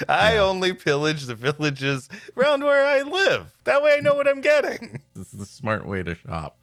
[0.08, 3.52] I only pillage the villages around where I live.
[3.64, 5.02] That way I know what I'm getting.
[5.14, 6.58] This is the smart way to shop.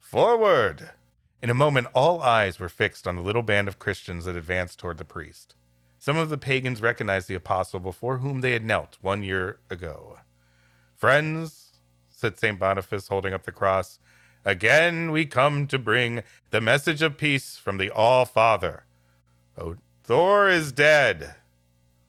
[0.00, 0.90] Forward!
[1.40, 4.78] In a moment, all eyes were fixed on the little band of Christians that advanced
[4.78, 5.54] toward the priest.
[5.98, 10.18] Some of the pagans recognized the apostle before whom they had knelt one year ago.
[10.96, 12.58] Friends, said St.
[12.58, 14.00] Boniface, holding up the cross,
[14.44, 18.84] again we come to bring the message of peace from the All Father.
[19.56, 21.36] Oh, Thor is dead.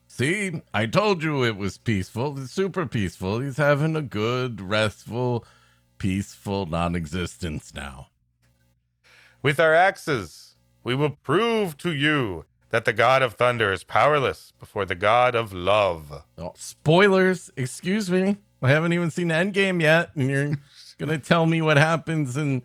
[0.07, 2.35] See, I told you it was peaceful.
[2.47, 3.39] Super peaceful.
[3.39, 5.45] He's having a good, restful,
[5.97, 8.07] peaceful non existence now.
[9.41, 14.53] With our axes, we will prove to you that the God of thunder is powerless
[14.59, 16.23] before the God of love.
[16.37, 18.37] Oh, spoilers, excuse me.
[18.61, 20.51] I haven't even seen Endgame yet, and you're
[20.97, 22.61] gonna tell me what happens in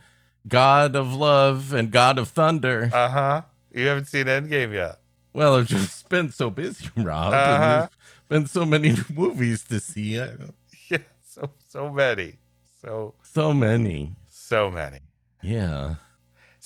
[0.48, 2.90] God of Love and God of Thunder.
[2.92, 3.42] Uh huh.
[3.72, 4.98] You haven't seen Endgame yet.
[5.32, 7.32] Well, I've just been so busy, Rob.
[7.32, 7.88] Uh-huh.
[8.28, 10.16] there's been so many movies to see.
[10.16, 12.38] Yeah, so so many,
[12.82, 14.16] so So many.
[14.28, 14.98] so many.
[15.42, 15.94] Yeah.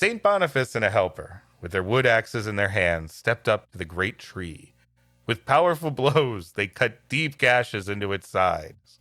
[0.01, 3.79] Saint Boniface and a helper, with their wood axes in their hands, stepped up to
[3.79, 4.73] the great tree.
[5.27, 9.01] With powerful blows, they cut deep gashes into its sides,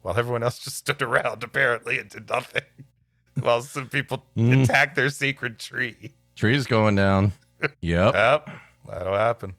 [0.00, 2.64] while everyone else just stood around, apparently, and did nothing.
[3.40, 4.64] while some people Mm.
[4.64, 6.12] attacked their sacred tree.
[6.34, 7.34] Tree's going down.
[7.80, 8.12] Yep.
[8.14, 8.48] Yep,
[8.88, 9.54] that'll happen.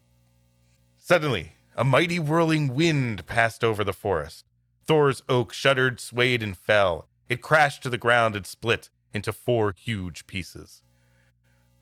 [0.97, 4.43] Suddenly, a mighty whirling wind passed over the forest.
[4.85, 7.07] Thor's oak shuddered, swayed, and fell.
[7.29, 10.81] It crashed to the ground and split into four huge pieces.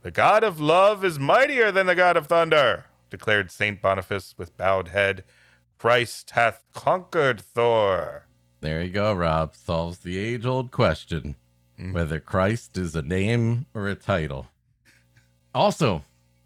[0.02, 4.58] The god of love is mightier than the god of thunder, declared Saint Boniface with
[4.58, 5.24] bowed head.
[5.78, 8.26] Christ hath conquered Thor.
[8.62, 9.56] There you go, Rob.
[9.56, 11.36] Solves the age old question
[11.82, 11.94] mm.
[11.94, 14.48] whether Christ is a name or a title.
[15.54, 16.04] Also,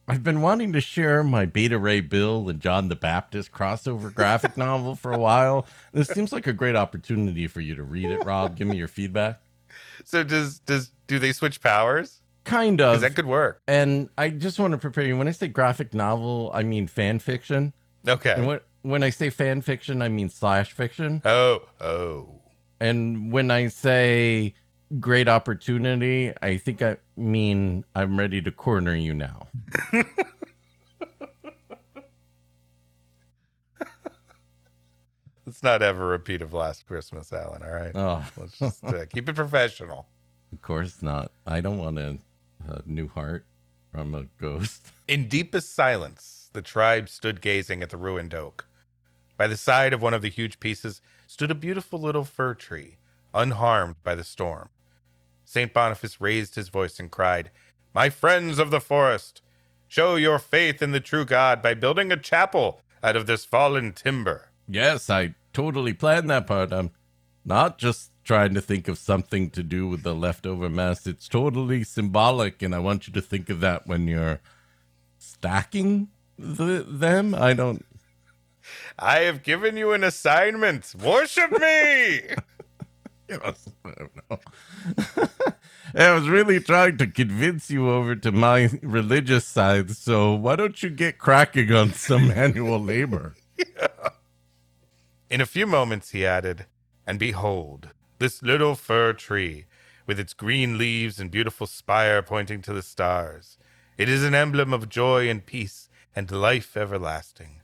[0.07, 4.55] I've been wanting to share my Beta Ray Bill and John the Baptist crossover graphic
[4.57, 5.65] novel for a while.
[5.93, 8.55] This seems like a great opportunity for you to read it, Rob.
[8.55, 9.41] Give me your feedback.
[10.03, 12.21] So does does do they switch powers?
[12.43, 13.01] Kind Because of.
[13.01, 13.61] that could work.
[13.67, 15.17] and I just want to prepare you.
[15.17, 17.73] When I say graphic novel, I mean fan fiction.
[18.03, 18.39] And Okay.
[18.45, 21.21] when, when I say fan fiction, I mean slash fiction.
[21.25, 22.41] Oh, oh.
[22.79, 24.53] And when I say
[24.99, 29.47] great opportunity, I think I mean I'm ready to corner you now.
[35.55, 37.63] Let's not a repeat of last Christmas, Alan.
[37.63, 37.93] All right.
[37.95, 40.05] Oh, Let's just uh, keep it professional.
[40.51, 41.31] of course not.
[41.47, 42.17] I don't want a,
[42.67, 43.45] a new heart
[43.89, 44.85] from a ghost.
[45.07, 48.67] In deepest silence, the tribe stood gazing at the ruined oak.
[49.37, 52.97] By the side of one of the huge pieces stood a beautiful little fir tree,
[53.33, 54.67] unharmed by the storm.
[55.45, 55.73] St.
[55.73, 57.49] Boniface raised his voice and cried,
[57.93, 59.41] My friends of the forest,
[59.87, 63.93] show your faith in the true God by building a chapel out of this fallen
[63.93, 64.49] timber.
[64.67, 66.71] Yes, I totally planned that part.
[66.71, 66.91] I'm
[67.45, 71.07] not just trying to think of something to do with the leftover mess.
[71.07, 74.41] It's totally symbolic, and I want you to think of that when you're
[75.17, 77.33] stacking the, them.
[77.33, 77.85] I don't.
[78.99, 80.93] I have given you an assignment.
[81.01, 82.21] Worship me.
[83.27, 84.39] Yes, I don't know.
[85.95, 90.83] I was really trying to convince you over to my religious side, so why don't
[90.83, 93.33] you get cracking on some manual labor?
[95.27, 96.67] In a few moments, he added,
[97.07, 99.65] And behold, this little fir tree,
[100.05, 103.57] with its green leaves and beautiful spire pointing to the stars.
[103.97, 107.61] It is an emblem of joy and peace and life everlasting.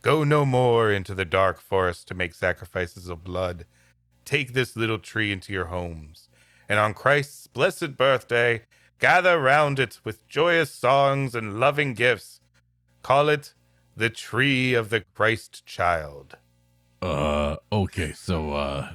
[0.00, 3.66] Go no more into the dark forest to make sacrifices of blood.
[4.24, 6.28] Take this little tree into your homes,
[6.68, 8.62] and on Christ's blessed birthday,
[9.00, 12.40] gather round it with joyous songs and loving gifts.
[13.02, 13.54] Call it
[13.96, 16.36] the tree of the Christ child.
[17.02, 18.92] Uh, okay, so, uh,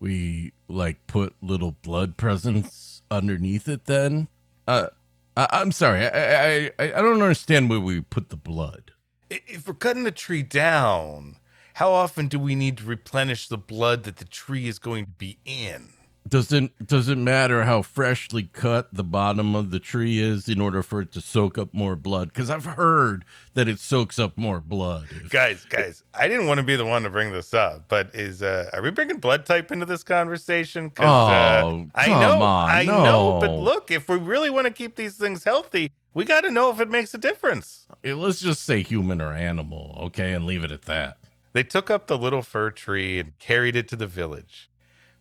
[0.00, 4.28] we, like, put little blood presents underneath it then?
[4.66, 4.88] Uh,
[5.36, 8.92] I- I'm sorry, I-, I I don't understand where we put the blood.
[9.30, 11.36] If we're cutting the tree down,
[11.74, 15.10] how often do we need to replenish the blood that the tree is going to
[15.12, 15.90] be in?
[16.26, 21.02] Doesn't doesn't matter how freshly cut the bottom of the tree is in order for
[21.02, 22.28] it to soak up more blood.
[22.28, 25.06] Because I've heard that it soaks up more blood.
[25.28, 28.42] Guys, guys, I didn't want to be the one to bring this up, but is
[28.42, 30.88] uh are we bringing blood type into this conversation?
[30.88, 34.66] 'Cause, Oh, uh, I come know, on, I know, but look, if we really want
[34.66, 37.86] to keep these things healthy, we got to know if it makes a difference.
[38.02, 41.18] Let's just say human or animal, okay, and leave it at that.
[41.52, 44.70] They took up the little fir tree and carried it to the village.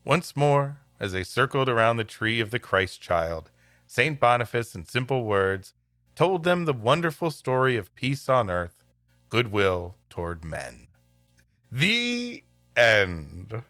[0.05, 3.51] Once more, as they circled around the tree of the Christ child,
[3.87, 4.19] St.
[4.19, 5.73] Boniface, in simple words,
[6.15, 8.83] told them the wonderful story of peace on earth,
[9.29, 10.87] goodwill toward men.
[11.71, 12.43] The
[12.77, 13.63] end.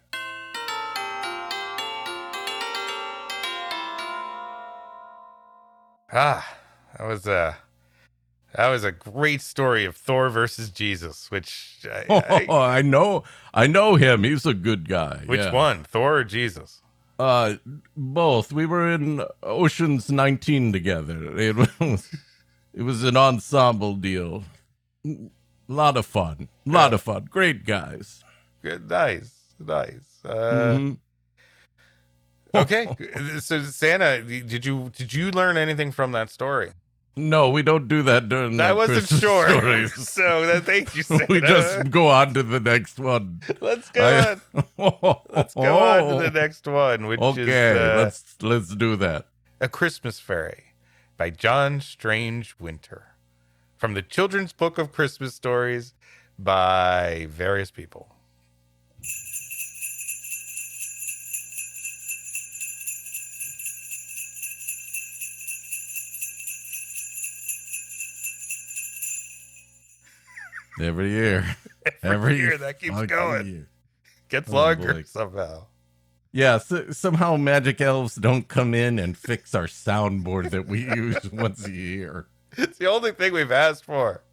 [6.11, 6.57] Ah,
[6.97, 7.57] that was a
[8.55, 11.31] that was a great story of Thor versus Jesus.
[11.31, 14.23] Which I, I- Oh, I know, I know him.
[14.23, 15.23] He's a good guy.
[15.25, 15.51] which yeah.
[15.51, 16.81] one, Thor or Jesus?
[17.19, 17.55] Uh,
[17.95, 18.51] both.
[18.51, 21.37] We were in Ocean's 19 together.
[21.37, 22.09] It was,
[22.73, 24.43] it was an ensemble deal.
[25.05, 25.29] A
[25.67, 26.49] lot of fun.
[26.65, 26.95] A lot Yeah.
[26.95, 27.25] of fun.
[27.29, 28.23] Great guys.
[28.61, 30.19] Good, nice, nice.
[30.25, 30.97] Uh, Mhm.
[32.55, 32.87] Okay,
[33.39, 36.71] so Santa, did you did you learn anything from that story?
[37.15, 39.47] No, we don't do that during I wasn't Christmas sure.
[39.49, 39.93] stories.
[40.09, 41.25] so that, thank you, Santa.
[41.29, 43.41] we just go on to the next one.
[43.61, 45.17] let's go I- on.
[45.29, 49.27] Let's go on to the next one, which Okay, is uh, let's let's do that.
[49.61, 50.63] A Christmas Fairy
[51.17, 53.15] by John Strange Winter
[53.77, 55.93] from the Children's Book of Christmas Stories
[56.39, 58.12] by various people.
[70.81, 71.55] Every year.
[72.03, 73.47] Every year that keeps going.
[73.47, 73.67] year.
[74.29, 75.03] Gets Oh, longer boy.
[75.03, 75.65] somehow.
[76.31, 81.29] Yeah, so, somehow magic elves don't come in and fix our soundboard that we use
[81.31, 82.27] once a year.
[82.57, 84.23] It's the only thing we've asked for.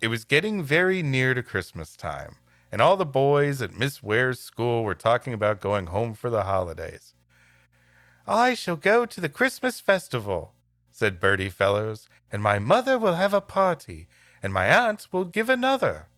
[0.00, 2.36] It was getting very near to Christmas time,
[2.72, 6.42] and all the boys at Miss Ware's school were talking about going home for the
[6.44, 7.14] holidays.
[8.26, 10.54] I shall go to the Christmas festival,
[10.90, 14.08] said Bertie Fellows, and my mother will have a party,
[14.42, 16.08] and my aunt will give another.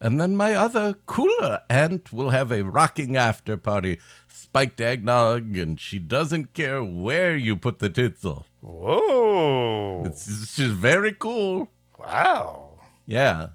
[0.00, 5.78] And then my other cooler aunt will have a rocking after party, spiked eggnog, and
[5.78, 8.46] she doesn't care where you put the tinsel.
[8.62, 10.04] Whoa!
[10.06, 11.68] It's, she's very cool.
[11.98, 12.78] wow.
[13.06, 13.48] Yeah.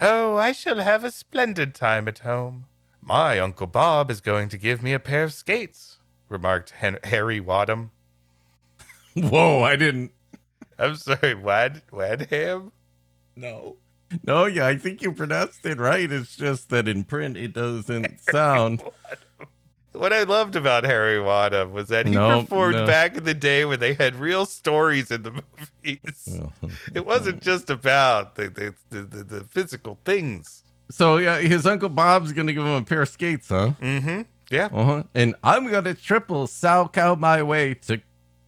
[0.00, 2.66] Oh, I shall have a splendid time at home.
[3.00, 7.38] My Uncle Bob is going to give me a pair of skates, remarked Hen- Harry
[7.38, 7.92] Wadham.
[9.14, 10.10] Whoa, I didn't.
[10.78, 12.72] I'm sorry, Wad Wadham?
[13.36, 13.76] No.
[14.24, 16.10] No, yeah, I think you pronounced it right.
[16.10, 18.82] It's just that in print it doesn't sound.
[19.92, 22.86] What I loved about Harry Wadham was that he No, performed no.
[22.86, 26.38] back in the day when they had real stories in the movies.
[26.94, 28.74] It wasn't just about the, the,
[29.04, 30.64] the, the, physical things.
[30.90, 33.72] So, yeah, his Uncle Bob's going to give him a pair of skates, huh?
[33.80, 34.22] Mm-hmm.
[34.50, 34.68] Yeah.
[34.72, 35.02] Uh-huh.
[35.14, 38.00] And I'm gonna triple Salchow my way to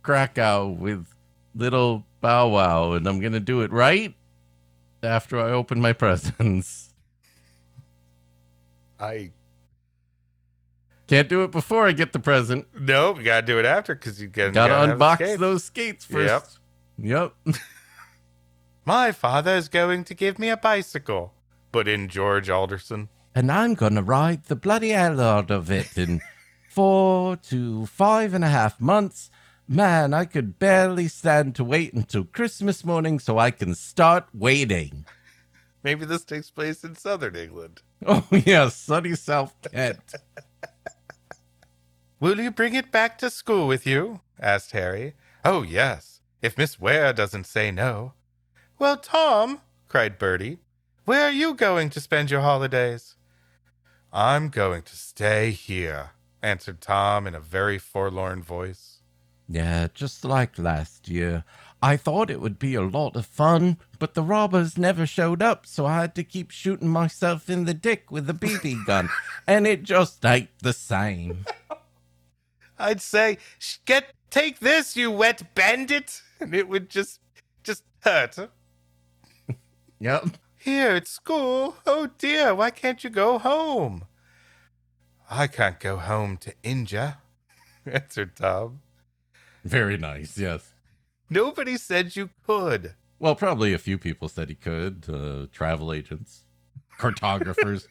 [0.03, 1.07] Krakow with
[1.55, 4.15] little Bow Wow, and I'm gonna do it right
[5.03, 6.93] after I open my presents.
[9.01, 9.31] I
[11.07, 12.67] Can't do it before I get the present.
[12.79, 15.41] No, you gotta do it after because you gotta, Gotta gotta unbox skates.
[15.41, 16.59] those skates first.
[16.99, 17.33] Yep.
[17.47, 17.57] Yep.
[18.85, 21.35] My father is going to give me a bicycle,
[21.73, 23.09] put in George Alderson.
[23.35, 26.21] and I'm gonna ride the bloody hell out of it in
[26.69, 29.31] four to five and a half months.
[29.71, 35.05] Man, I could barely stand to wait until Christmas morning so I can start waiting.
[35.83, 37.83] Maybe this takes place in southern England.
[38.07, 40.15] Oh yeah, sunny South Kent.
[42.21, 44.21] Will you bring it back to school with you?
[44.41, 45.15] asked Harry.
[45.45, 48.13] Oh, yes, if Miss Ware doesn't say no.
[48.79, 50.59] Well, Tom, cried Bertie,
[51.05, 53.17] where are you going to spend your holidays?
[54.13, 56.11] I'm going to stay here,
[56.41, 58.88] answered Tom in a very forlorn voice.
[59.49, 61.45] Yeah, just like last year.
[61.81, 65.65] I thought it would be a lot of fun, but the robbers never showed up,
[65.65, 69.09] so I had to keep shooting myself in the dick with a BB gun,
[69.47, 71.47] and it just ain't the same.
[72.79, 77.21] I'd say, "Sh- "Get, take this, you wet bandit," and it would just,
[77.63, 78.39] just hurt.
[80.01, 80.29] Yep.
[80.57, 81.77] Here at school?
[81.87, 84.05] Oh dear, why can't you go home?
[85.31, 87.19] I can't go home to India,
[87.87, 88.81] answered Tom.
[89.69, 90.73] Very nice, yes.
[91.29, 92.95] Nobody said you could.
[93.19, 95.05] Well, probably a few people said he could.
[95.13, 96.45] Uh, travel agents,
[96.97, 97.87] cartographers,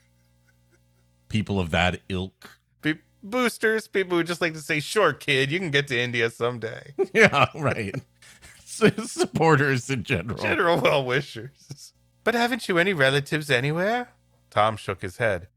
[1.30, 2.60] people of that ilk.
[2.82, 6.30] Be- boosters, people who just like to say, sure, kid, you can get to India
[6.32, 6.94] someday.
[7.14, 7.96] Yeah, right.
[8.66, 10.42] Supporters in general.
[10.42, 11.94] General well wishers.
[12.24, 14.10] But haven't you any relatives anywhere?
[14.50, 15.48] Tom shook his head.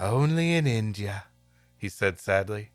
[0.00, 1.24] Only in India,
[1.76, 2.70] he said sadly.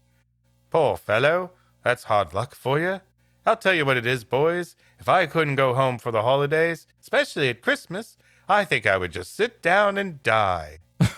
[0.70, 1.52] Poor fellow,
[1.84, 3.02] that's hard luck for you.
[3.46, 4.76] I'll tell you what it is, boys.
[5.00, 8.18] If I couldn't go home for the holidays, especially at Christmas,
[8.48, 10.80] I think I would just sit down and die.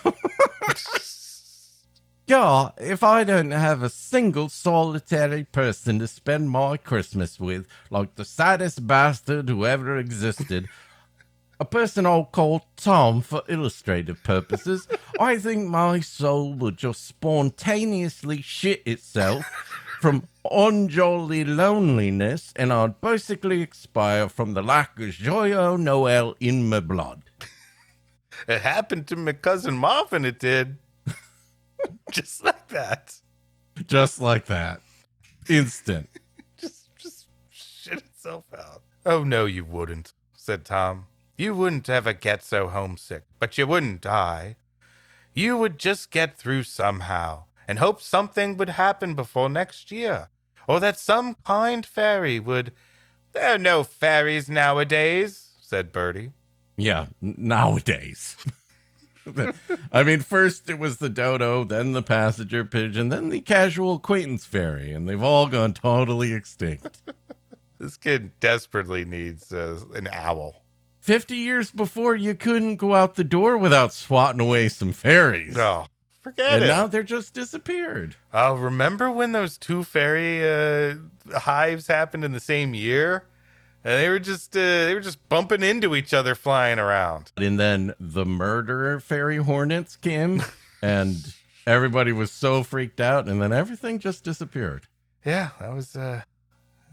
[2.26, 8.14] Yeah, if I don't have a single solitary person to spend my Christmas with, like
[8.14, 10.70] the saddest bastard who ever existed,
[11.60, 14.88] a person I'll call Tom for illustrative purposes,
[15.20, 19.44] I think my soul would just spontaneously shit itself
[20.04, 26.68] from unjolly loneliness, and I'd basically expire from the lack of joy au Noel in
[26.68, 27.22] my blood.
[28.46, 30.76] It happened to my cousin Marvin, it did.
[32.10, 33.14] just like that.
[33.86, 34.82] Just like that.
[35.48, 36.10] Instant.
[36.58, 38.82] just just shit itself out.
[39.06, 41.06] Oh no, you wouldn't, said Tom.
[41.38, 44.56] You wouldn't ever get so homesick, but you wouldn't die.
[45.32, 50.28] You would just get through somehow and hoped something would happen before next year,
[50.66, 52.72] or that some kind fairy would.
[53.32, 56.30] There are no fairies nowadays, said Bertie.
[56.76, 58.36] Yeah, nowadays.
[59.92, 64.44] I mean, first it was the dodo, then the passenger pigeon, then the casual acquaintance
[64.44, 66.98] fairy, and they've all gone totally extinct.
[67.80, 70.62] This kid desperately needs uh, an owl.
[71.00, 75.54] 50 years before, you couldn't go out the door without swatting away some fairies.
[75.54, 75.88] No,
[76.24, 76.66] forget and it.
[76.68, 78.16] now they're just disappeared.
[78.32, 80.96] Oh, remember when those two fairy uh,
[81.38, 83.26] hives happened in the same year?
[83.84, 87.30] And they were just uh, they were just bumping into each other flying around.
[87.36, 90.42] And then the murderer fairy hornets came,
[90.82, 91.16] and
[91.66, 94.86] everybody was so freaked out, and then everything just disappeared.
[95.24, 96.22] Yeah, that was uh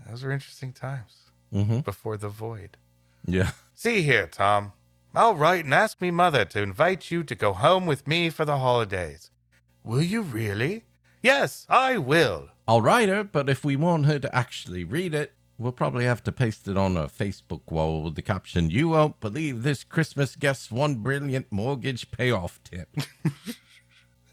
[0.09, 1.17] those were interesting times
[1.53, 1.79] Mm-hmm.
[1.79, 2.77] before the void.
[3.25, 3.51] Yeah.
[3.73, 4.71] See here, Tom.
[5.13, 8.45] I'll write and ask me mother to invite you to go home with me for
[8.45, 9.29] the holidays.
[9.83, 10.85] Will you really?
[11.21, 12.49] Yes, I will.
[12.67, 16.23] I'll write her, but if we want her to actually read it, we'll probably have
[16.23, 20.35] to paste it on a Facebook wall with the caption, You won't believe this Christmas
[20.35, 22.89] guest's one brilliant mortgage payoff tip.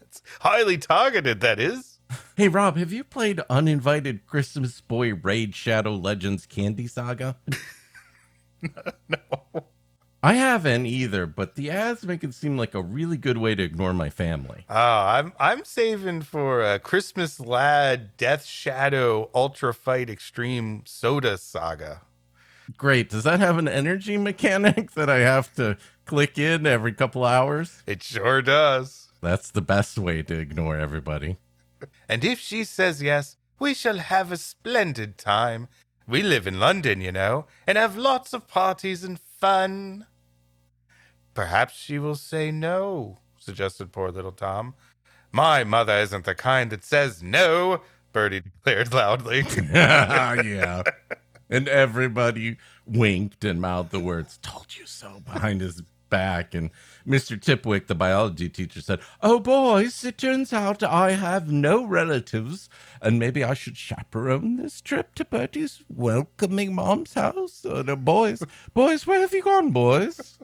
[0.01, 1.99] It's highly targeted, that is.
[2.35, 7.37] hey, Rob, have you played Uninvited Christmas Boy Raid Shadow Legends Candy Saga?
[9.07, 9.65] No.
[10.21, 13.63] I haven't either, but the ads make it seem like a really good way to
[13.63, 14.65] ignore my family.
[14.69, 22.01] Oh, I'm I'm saving for a Christmas Lad Death Shadow Ultra Fight Extreme Soda Saga.
[22.77, 23.09] Great.
[23.09, 27.81] Does that have an energy mechanic that I have to click in every couple hours?
[27.87, 29.07] It sure does.
[29.21, 31.37] That's the best way to ignore everybody.
[32.09, 35.69] And if she says yes, we shall have a splendid time.
[36.05, 40.05] We live in London, you know, and have lots of parties and fun.
[41.39, 44.73] Perhaps she will say no, suggested poor little Tom.
[45.31, 47.79] My mother isn't the kind that says no,
[48.11, 49.45] Bertie declared loudly.
[49.71, 50.83] yeah.
[51.49, 56.71] And everybody winked and mouthed the words, told you so, behind his back, and
[57.07, 57.39] Mr.
[57.39, 62.67] Tipwick, the biology teacher, said, Oh, boys, it turns out I have no relatives,
[63.01, 67.65] and maybe I should chaperone this trip to Bertie's welcoming mom's house.
[67.65, 70.37] Oh, uh, no, boys, boys, where have you gone, boys?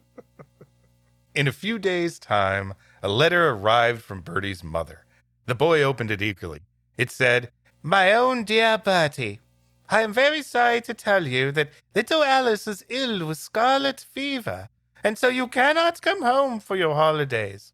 [1.36, 5.06] In a few days' time, a letter arrived from Bertie's mother.
[5.48, 6.62] The boy opened it eagerly.
[6.98, 7.52] It said,
[7.84, 9.42] My own dear Bertie,
[9.90, 14.70] I am very sorry to tell you that little Alice is ill with scarlet fever,
[15.04, 17.74] and so you cannot come home for your holidays.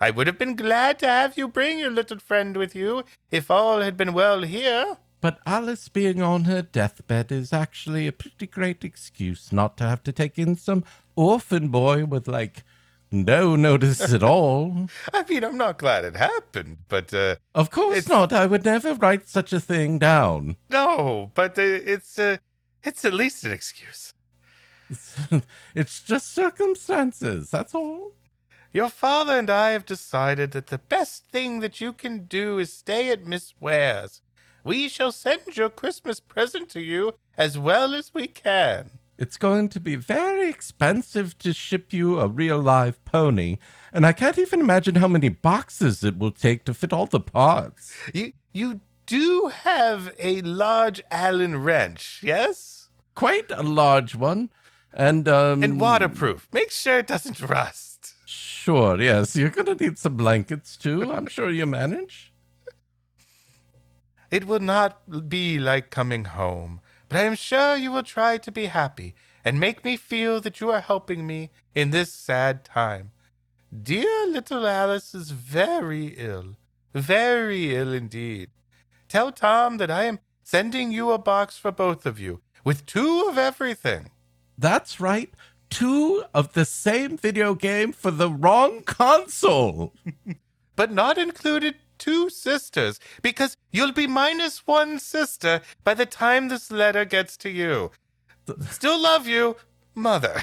[0.00, 3.02] I would have been glad to have you bring your little friend with you
[3.32, 4.98] if all had been well here.
[5.20, 10.04] But Alice being on her deathbed is actually a pretty great excuse not to have
[10.04, 10.84] to take in some
[11.16, 12.62] orphan boy with, like,
[13.10, 14.88] no notice at all.
[15.12, 18.32] I mean, I'm not glad it happened, but uh, Of course It's- not.
[18.32, 20.56] I would never write such a thing down.
[20.68, 22.36] no, but uh, it's uh,
[22.82, 24.14] it's at least an excuse.
[25.74, 27.50] it's just circumstances.
[27.50, 28.12] That's all.
[28.72, 32.72] Your father and I have decided that the best thing that you can do is
[32.72, 34.22] stay at Miss Ware's.
[34.62, 38.99] We shall send your Christmas present to you as well as we can.
[39.20, 43.58] It's going to be very expensive to ship you a real live pony,
[43.92, 47.20] and I can't even imagine how many boxes it will take to fit all the
[47.20, 47.92] parts.
[48.14, 52.88] You you do have a large Allen wrench, yes?
[53.14, 54.48] Quite a large one.
[54.92, 56.48] And um And waterproof.
[56.50, 58.14] Make sure it doesn't rust.
[58.24, 59.36] Sure, yes.
[59.36, 61.12] You're gonna need some blankets too.
[61.12, 62.32] I'm sure you manage.
[64.30, 68.52] It will not be like coming home, but I am sure you will try to
[68.52, 73.10] be happy and make me feel that you are helping me in this sad time.
[73.82, 76.56] Dear little Alice is very ill,
[76.94, 78.50] very ill indeed.
[79.08, 83.26] Tell Tom that I am sending you a box for both of you with two
[83.28, 84.12] of everything.
[84.56, 85.34] That's right.
[85.68, 89.94] Two of the same video game for the wrong console.
[90.76, 96.72] but not included two sisters, because you'll be minus one sister by the time this
[96.72, 97.92] letter gets to you.
[98.70, 99.56] Still love you,
[99.94, 100.42] Mother.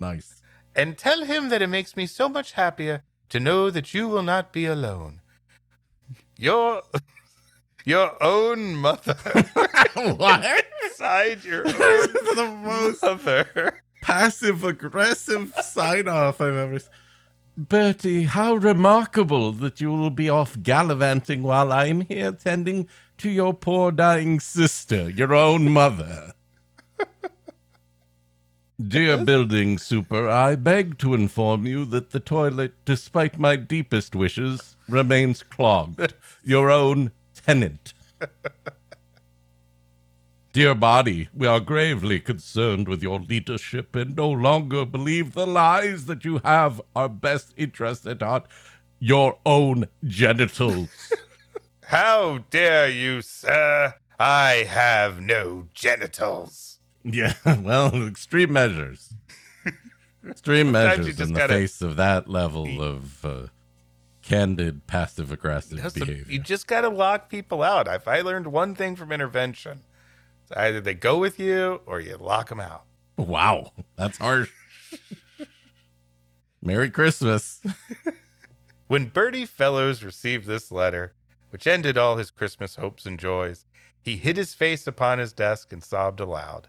[0.00, 0.40] Nice.
[0.74, 4.22] And tell him that it makes me so much happier to know that you will
[4.22, 5.20] not be alone.
[6.36, 6.82] Your
[7.84, 9.14] your own mother.
[9.94, 10.64] what?
[10.82, 13.82] Beside your own the most mother.
[14.02, 16.90] passive aggressive sign off I've ever seen.
[17.58, 23.52] Bertie, how remarkable that you will be off gallivanting while I'm here tending to your
[23.52, 26.34] poor dying sister, your own mother.
[28.80, 34.76] Dear building super, I beg to inform you that the toilet, despite my deepest wishes,
[34.88, 36.14] remains clogged.
[36.44, 37.92] Your own tenant.
[40.52, 46.06] Dear body, we are gravely concerned with your leadership and no longer believe the lies
[46.06, 48.46] that you have our best interest at heart.
[48.98, 50.88] Your own genitals.
[51.84, 53.94] How dare you, sir?
[54.18, 56.78] I have no genitals.
[57.04, 59.14] yeah, well, extreme measures.
[60.28, 63.46] Extreme measures in the gotta- face of that level of uh,
[64.22, 66.24] candid, passive aggressive behavior.
[66.28, 67.86] you just got to lock people out.
[67.86, 69.82] If I learned one thing from intervention,
[70.48, 72.84] it's either they go with you or you lock them out.
[73.16, 74.50] Wow, that's harsh.
[76.62, 77.60] Merry Christmas.
[78.86, 81.12] When Bertie Fellows received this letter,
[81.50, 83.66] which ended all his Christmas hopes and joys,
[84.00, 86.68] he hid his face upon his desk and sobbed aloud.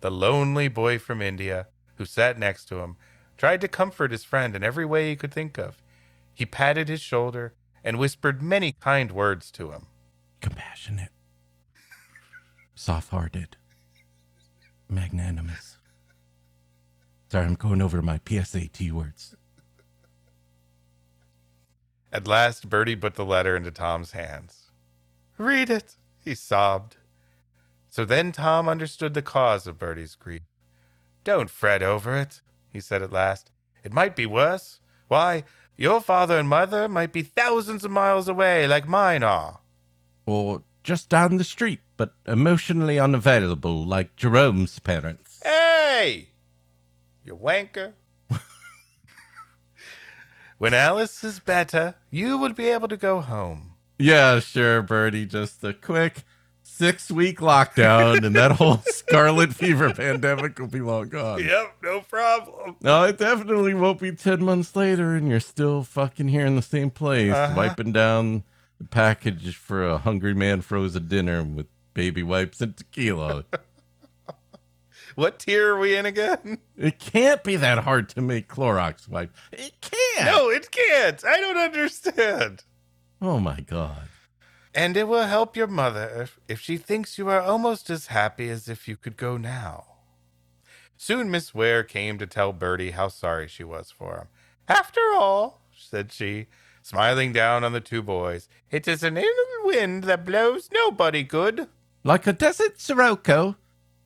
[0.00, 2.96] The lonely boy from India, who sat next to him,
[3.36, 5.82] tried to comfort his friend in every way he could think of.
[6.32, 7.52] He patted his shoulder
[7.84, 9.88] and whispered many kind words to him.
[10.40, 11.12] compassionate,
[12.82, 13.56] soft hearted,
[14.88, 15.76] magnanimous.
[17.28, 19.36] Sorry, I'm going over my PSAT words.
[22.12, 24.72] At last, Bertie put the letter into Tom's hands.
[25.38, 26.96] Read it, he sobbed.
[27.88, 30.42] So then Tom understood the cause of Bertie's grief.
[31.22, 33.52] Don't fret over it, he said at last.
[33.84, 34.80] It might be worse.
[35.06, 35.44] Why,
[35.76, 39.60] your father and mother might be thousands of miles away like mine are.
[40.26, 45.40] Or just down the street, but emotionally unavailable like Jerome's parents.
[45.44, 46.28] Hey!
[47.24, 47.92] You wanker.
[50.58, 53.74] when Alice is better, you will be able to go home.
[53.98, 55.26] Yeah, sure, Bertie.
[55.26, 56.24] Just a quick
[56.64, 61.44] six week lockdown, and that whole scarlet fever pandemic will be long gone.
[61.44, 62.76] Yep, no problem.
[62.80, 66.62] No, it definitely won't be 10 months later, and you're still fucking here in the
[66.62, 67.54] same place, Uh-huh.
[67.56, 68.42] wiping down
[68.90, 73.44] package for a hungry man frozen dinner with baby wipes and tequila.
[75.14, 76.58] What tier are we in again?
[76.76, 79.34] It can't be that hard to make Clorox wipe.
[79.50, 80.26] It can't.
[80.26, 81.24] No, it can't.
[81.24, 82.64] I don't understand.
[83.20, 84.08] Oh my god.
[84.74, 88.48] And it will help your mother if, if she thinks you are almost as happy
[88.48, 89.84] as if you could go now.
[90.96, 94.26] Soon Miss Ware came to tell Bertie how sorry she was for him.
[94.68, 96.46] After all, said she,
[96.82, 101.68] smiling down on the two boys, it is an inland wind that blows nobody good.
[102.04, 103.56] Like a desert Sirocco.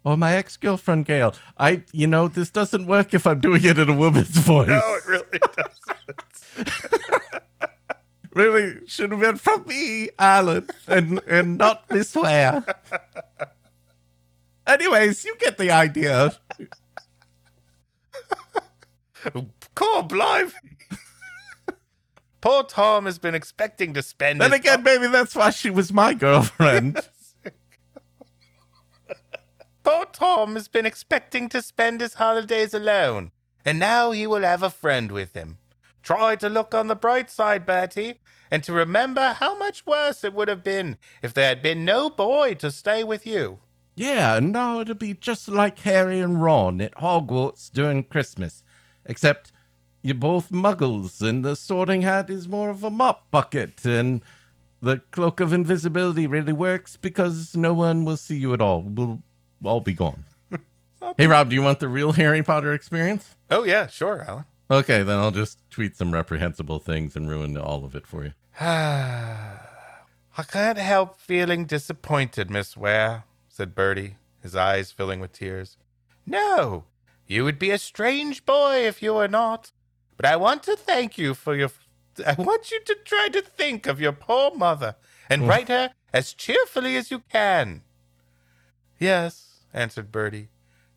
[0.05, 1.35] Or my ex-girlfriend Gail.
[1.59, 4.69] I you know, this doesn't work if I'm doing it in a woman's voice.
[4.69, 7.03] No, it really doesn't.
[8.35, 12.63] Really should have been from me, Alan, and and not Miss Ware.
[14.67, 16.37] Anyways, you get the idea.
[19.75, 20.53] Call blimey.
[22.47, 25.93] Poor Tom has been expecting to spend Then his again, maybe that's why she was
[25.93, 27.01] my girlfriend.
[29.83, 33.33] Poor Tom has been expecting to spend his holidays alone,
[33.65, 35.59] and now he will have a friend with him.
[36.05, 40.33] Try to look on the bright side, Bertie, and to remember how much worse it
[40.33, 43.59] would have been if there had been no boy to stay with you.
[43.97, 48.63] yeah, and now it'll be just like Harry and Ron at Hogwarts during Christmas.
[49.05, 49.51] Except
[50.07, 54.23] you're both muggles, and the sorting hat is more of a mop bucket, and
[54.81, 58.83] the cloak of invisibility really works because no one will see you at all.
[58.83, 59.23] We'll
[59.65, 60.25] all be gone.
[61.19, 63.35] hey, Rob, do you want the real Harry Potter experience?
[63.51, 64.45] Oh, yeah, sure, Alan.
[64.71, 68.33] Okay, then I'll just tweet some reprehensible things and ruin all of it for you.
[68.61, 75.77] I can't help feeling disappointed, Miss Ware, said Bertie, his eyes filling with tears.
[76.27, 76.85] No,
[77.27, 79.73] you would be a strange boy if you were not.
[80.17, 81.71] But I want to thank you for your.
[82.27, 84.97] I want you to try to think of your poor mother
[85.29, 85.47] and oh.
[85.47, 87.83] write her as cheerfully as you can.
[88.99, 90.49] Yes, answered Bertie,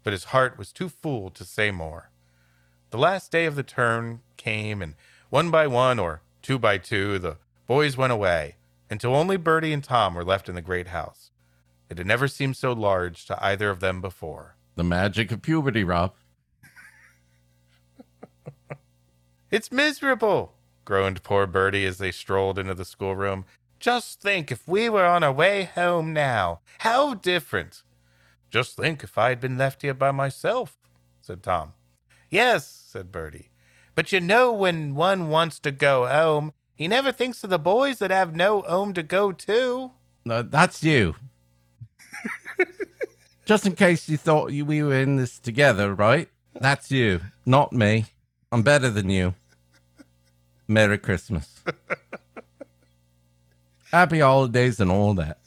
[0.03, 2.09] but his heart was too full to say more.
[2.91, 4.95] The last day of the term came, and
[5.29, 8.55] one by one, or two by two, the boys went away,
[8.89, 11.31] until only Bertie and Tom were left in the great house.
[11.89, 14.55] It had never seemed so large to either of them before.
[14.75, 16.13] The magic of puberty, Rob.
[19.51, 20.53] It's miserable,
[20.85, 23.45] groaned poor Bertie as they strolled into the schoolroom.
[23.79, 26.59] Just think if we were on our way home now.
[26.79, 27.81] How different.
[28.51, 30.77] Just think if I had been left here by myself,
[31.21, 31.73] said Tom.
[32.29, 33.49] Yes, said Bertie.
[33.95, 37.99] But you know when one wants to go home, he never thinks of the boys
[37.99, 39.91] that have no home to go to.
[40.29, 41.15] Uh, that's you.
[43.45, 46.29] Just in case you thought you, we were in this together, right?
[46.59, 48.05] That's you, not me.
[48.51, 49.35] I'm better than you.
[50.67, 51.61] Merry Christmas.
[53.91, 55.39] Happy holidays and all that.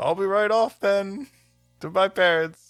[0.00, 1.26] I'll be right off then
[1.80, 2.64] to my parents.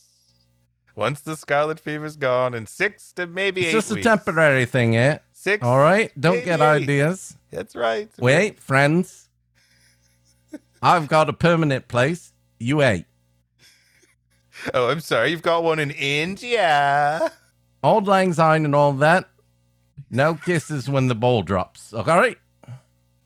[0.97, 4.05] Once the scarlet fever's gone, in six to maybe It's eight just a weeks.
[4.07, 5.18] temporary thing, eh?
[5.32, 5.62] Six.
[5.62, 6.11] All right?
[6.20, 6.82] Don't get eight.
[6.82, 7.36] ideas.
[7.53, 8.09] That's right.
[8.18, 9.28] Wait, friends.
[10.82, 12.32] I've got a permanent place.
[12.59, 13.07] You ain't.
[14.74, 15.30] Oh, I'm sorry.
[15.30, 17.30] You've got one in India.
[17.89, 19.30] Auld Lang Syne and all that.
[20.11, 21.95] No kisses when the ball drops.
[21.95, 22.36] All right?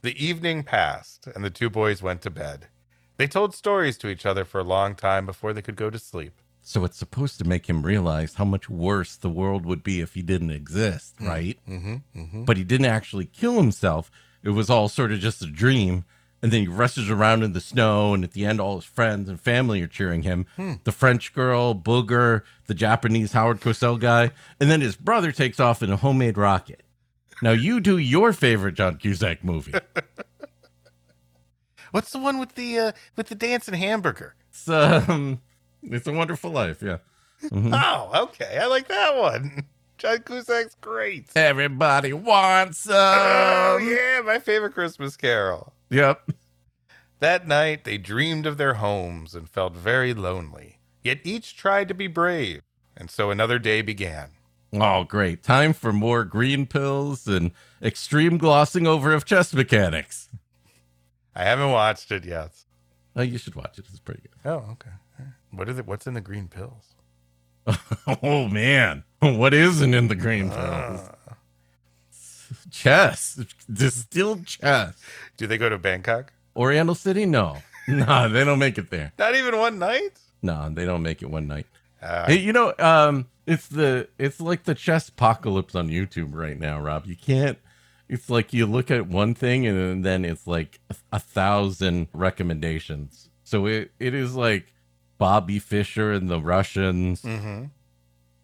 [0.03, 2.69] The evening passed, and the two boys went to bed.
[3.17, 5.99] They told stories to each other for a long time before they could go to
[5.99, 6.41] sleep.
[6.61, 10.15] So it's supposed to make him realize how much worse the world would be if
[10.15, 11.59] he didn't exist, right?
[11.69, 11.97] Mm-hmm.
[12.17, 12.45] Mm-hmm.
[12.45, 14.13] But he didn't actually kill himself.
[14.45, 16.05] It was all sort of just a dream.
[16.43, 19.29] And then he rushes around in the snow, and at the end, all his friends
[19.29, 20.47] and family are cheering him.
[20.83, 25.83] The French girl, Booger, the Japanese Howard Cosell guy, and then his brother takes off
[25.85, 26.83] in a homemade rocket.
[27.43, 29.73] Now you do your favorite John Cusack movie.
[31.93, 34.35] What's the one with the uh, with the dancing hamburger?
[34.51, 35.41] It's um,
[35.83, 36.99] it's a Wonderful Life, yeah.
[37.45, 37.71] Mhm.
[37.85, 38.59] Oh, okay.
[38.61, 39.67] I like that one.
[39.99, 41.29] John Cusack's great.
[41.37, 42.95] Everybody wants some.
[42.97, 45.73] Oh, yeah, my favorite Christmas carol.
[45.93, 46.31] Yep.
[47.21, 50.79] That night, they dreamed of their homes and felt very lonely.
[51.05, 52.63] Yet each tried to be brave,
[52.97, 54.31] and so another day began.
[54.73, 55.43] Oh, great.
[55.43, 57.51] Time for more green pills and
[57.83, 60.31] extreme glossing over of chess mechanics.
[61.35, 62.53] I haven't watched it yet.
[63.15, 63.85] Oh, you should watch it.
[63.91, 64.51] It's pretty good.
[64.51, 64.91] Oh, okay.
[65.51, 65.87] What is it?
[65.87, 66.95] What's in the green pills?
[68.23, 69.05] Oh, man.
[69.21, 71.01] What isn't in the green pills?
[71.05, 71.15] Ah.
[72.73, 73.39] Chess.
[73.73, 74.95] Distilled chess.
[75.37, 76.33] do they go to Bangkok?
[76.57, 77.27] Oriental City?
[77.27, 77.59] No.
[77.89, 79.13] No, they don't make it there.
[79.19, 80.13] Not even one night.
[80.41, 81.67] No, they don't make it one night.
[82.01, 86.57] Uh, Hey, you know, um, it's the it's like the chess apocalypse on YouTube right
[86.59, 87.07] now, Rob.
[87.07, 87.59] You can't.
[88.09, 93.29] It's like you look at one thing and then it's like a, a thousand recommendations.
[93.43, 94.73] So it, it is like
[95.19, 97.65] Bobby Fischer and the Russians, Mm-hmm.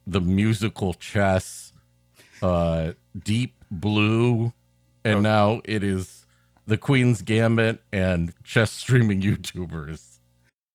[0.05, 1.73] the musical chess,
[2.43, 2.93] uh,
[3.25, 4.53] Deep Blue,
[5.05, 5.21] and Oh.
[5.21, 6.27] now it is
[6.67, 10.19] the Queen's Gambit and chess streaming YouTubers.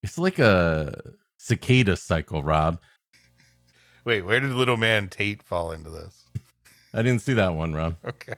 [0.01, 2.79] It's like a cicada cycle, Rob.
[4.05, 6.25] Wait, where did little man Tate fall into this?
[6.93, 7.95] I didn't see that one, Rob.
[8.05, 8.33] Okay.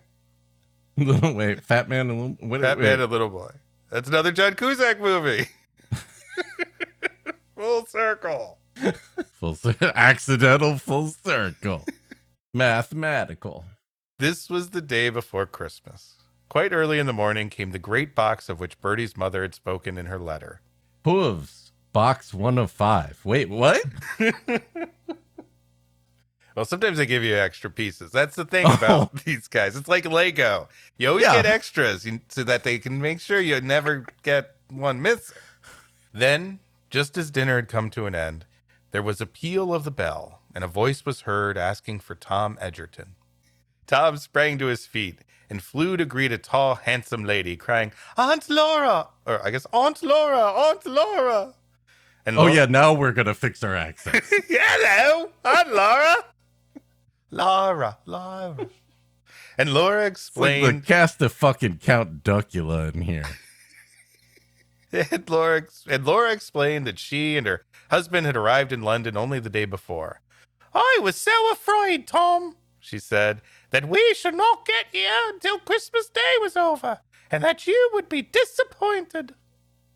[1.35, 2.61] wait, Fat Man and Little- what?
[2.61, 2.83] Fat wait.
[2.83, 3.51] Man and Little Boy.
[3.91, 5.47] That's another John Cusack movie.
[7.55, 8.57] Full circle.
[9.39, 11.85] full cir- accidental full circle,
[12.53, 13.63] mathematical.
[14.17, 16.15] This was the day before Christmas.
[16.47, 19.97] Quite early in the morning came the great box of which Bertie's mother had spoken
[19.97, 20.61] in her letter.
[21.03, 23.19] Hooves, box one of five.
[23.23, 23.81] Wait, what?
[26.55, 28.11] Well, sometimes they give you extra pieces.
[28.13, 29.75] That's the thing about these guys.
[29.75, 30.69] It's like Lego.
[30.97, 31.33] You always Yeah.
[31.35, 35.35] get extras so that they can make sure you never get one missing.
[36.13, 36.59] Then,
[36.89, 38.45] just as dinner had come to an end,
[38.91, 42.57] there was a peal of the bell, and a voice was heard asking for Tom
[42.61, 43.15] Edgerton.
[43.87, 45.19] Tom sprang to his feet
[45.49, 49.07] and flew to greet a tall, handsome lady, crying, Aunt Laura!
[49.25, 50.39] Or I guess, Aunt Laura!
[50.39, 51.53] Aunt Laura!
[52.25, 54.31] And Oh Laura- yeah, now we're gonna fix our accents.
[54.49, 56.15] Hello, Aunt Laura.
[57.31, 58.67] Laura, Laura.
[59.57, 60.85] And Laura It's like the explained.
[60.85, 63.25] cast of fucking Count Duckula in here.
[64.91, 69.39] and Laura and Laura explained that she and her husband had arrived in London only
[69.39, 70.21] the day before.
[70.73, 73.41] I was so afraid, Tom, she said,
[73.75, 76.99] that we should not get here until Christmas Day was over,
[77.29, 79.35] and that you would be disappointed.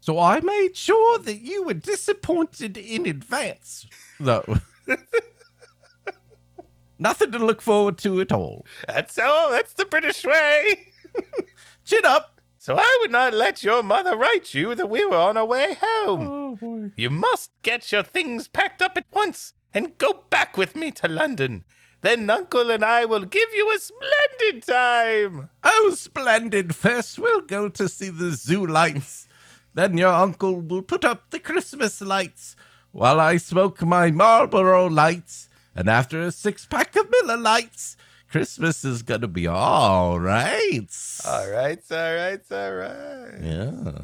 [0.02, 3.88] So I made sure that you were disappointed in advance.
[4.20, 4.44] No.
[7.00, 8.66] Nothing to look forward to at all.
[8.86, 9.50] That's all.
[9.50, 10.88] That's the British way.
[11.86, 12.42] Chin up.
[12.58, 15.78] So I would not let your mother write you that we were on our way
[15.80, 16.28] home.
[16.30, 16.92] Oh boy.
[16.98, 21.08] You must get your things packed up at once and go back with me to
[21.08, 21.64] London.
[22.02, 25.50] Then Uncle and I will give you a splendid time.
[25.64, 26.76] Oh, splendid.
[26.76, 29.28] First, we'll go to see the zoo lights.
[29.74, 32.56] Then your uncle will put up the Christmas lights
[32.92, 35.50] while I smoke my Marlboro lights.
[35.76, 37.98] And after a six pack of Miller lights,
[38.30, 40.88] Christmas is going to be all right.
[41.26, 43.42] All right, all right, all right.
[43.42, 44.02] Yeah.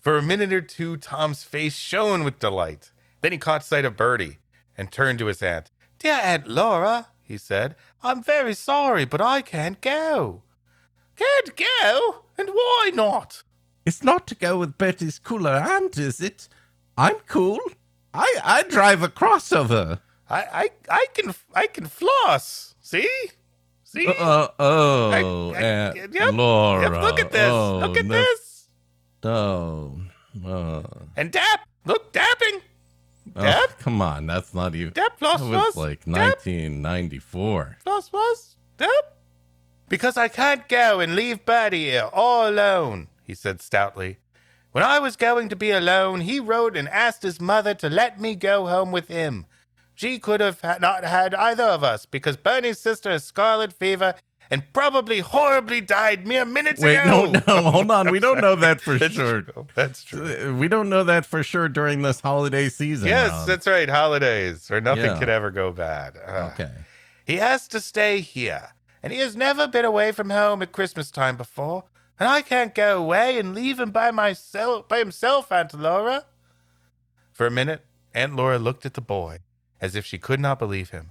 [0.00, 2.90] For a minute or two, Tom's face shone with delight.
[3.20, 4.38] Then he caught sight of Bertie
[4.76, 5.70] and turned to his aunt.
[6.04, 10.42] Dear Aunt Laura, he said, I'm very sorry, but I can't go.
[11.16, 12.24] Can't go?
[12.36, 13.42] And why not?
[13.86, 16.46] It's not to go with Betty's cooler aunt, is it?
[16.98, 17.58] I'm cool.
[18.12, 20.00] I, I drive a crossover.
[20.28, 22.74] I, I, I can, I can floss.
[22.82, 23.08] See,
[23.82, 24.06] see.
[24.06, 25.10] Uh, oh,
[25.54, 26.82] I- I- Aunt yep, Laura.
[26.82, 27.50] Yep, look at this.
[27.50, 28.68] Oh, look at this.
[29.22, 29.98] Oh,
[30.44, 30.84] oh.
[31.16, 31.66] And dap.
[31.86, 32.60] Look, dapping.
[33.36, 34.92] Oh, come on, that's not even.
[34.92, 37.78] Dap, floss, That was like dap, 1994.
[37.82, 38.56] floss, floss.
[38.78, 38.90] Dap.
[39.88, 44.18] Because I can't go and leave Bertie here all alone, he said stoutly.
[44.72, 48.20] When I was going to be alone, he wrote and asked his mother to let
[48.20, 49.46] me go home with him.
[49.94, 54.14] She could have ha- not had either of us because Bernie's sister has scarlet fever
[54.54, 57.26] and probably horribly died mere minutes Wait, ago.
[57.26, 58.10] no, no, hold on.
[58.10, 59.42] We don't know that for That's sure.
[59.42, 59.66] true.
[59.74, 60.24] That's true.
[60.50, 63.08] Uh, We don't know that for sure during this holiday season.
[63.08, 63.46] Yes, Rob.
[63.48, 63.88] that's right.
[63.88, 65.18] Holidays, where nothing Yeah.
[65.18, 66.16] could ever go bad.
[66.24, 66.52] Ugh.
[66.52, 66.72] okay.
[67.26, 68.70] He has to stay here,
[69.02, 71.84] and he has never been away from home at Christmas time before,
[72.20, 76.26] and I can't go away and leave him by myself by himself, Aunt Laura.
[77.32, 77.84] For a minute,
[78.14, 79.38] Aunt Laura looked at the boy
[79.80, 81.10] as if she could not believe him.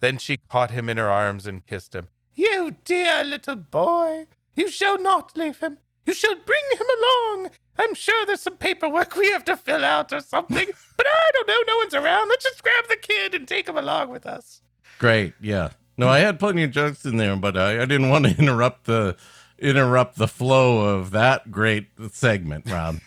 [0.00, 2.08] Then she caught him in her arms and kissed him.
[2.34, 5.78] You dear little boy, you shall not leave him.
[6.06, 7.50] You shall bring him along.
[7.78, 10.66] I'm sure there's some paperwork we have to fill out or something,
[10.96, 11.62] but I don't know.
[11.66, 12.28] No one's around.
[12.28, 14.62] Let's just grab the kid and take him along with us.
[14.98, 15.34] Great.
[15.40, 15.70] Yeah.
[15.96, 18.84] No, I had plenty of jokes in there, but I, I didn't want to interrupt
[18.84, 19.16] the
[19.58, 22.98] interrupt the flow of that great segment, Rob.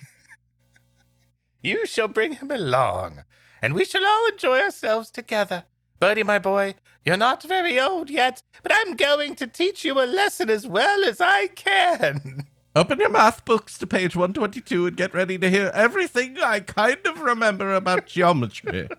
[1.62, 3.24] You shall bring him along,
[3.60, 5.64] and we shall all enjoy ourselves together.
[6.00, 6.76] Bertie, my boy,
[7.06, 11.04] you're not very old yet, but I'm going to teach you a lesson as well
[11.06, 12.48] as I can.
[12.76, 16.98] Open your math books to page 122 and get ready to hear everything I kind
[17.06, 18.90] of remember about geometry.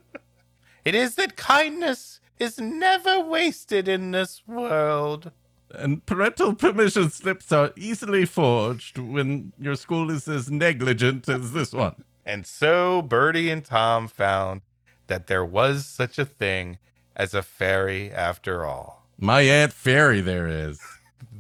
[0.85, 5.31] It is that kindness is never wasted in this world.
[5.75, 11.73] and parental permission slips are easily forged when your school is as negligent as this
[11.73, 12.05] one.
[12.25, 14.63] And so Bertie and Tom found
[15.09, 16.79] that there was such a thing
[17.17, 19.07] as a fairy after all.
[19.19, 20.79] My Aunt Fairy, there is.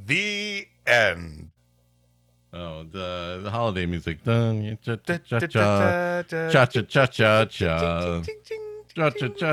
[0.06, 1.50] the end.
[2.52, 4.24] Oh, the, the holiday music.
[4.24, 6.22] Cha cha cha cha.
[6.22, 8.24] Cha cha cha cha cha.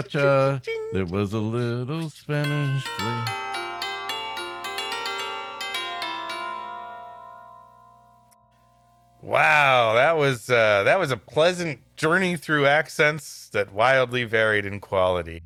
[0.04, 0.60] Cha.
[0.94, 3.24] There was a little Spanish flea.
[9.22, 14.80] Wow, that was uh, that was a pleasant journey through accents that wildly varied in
[14.80, 15.44] quality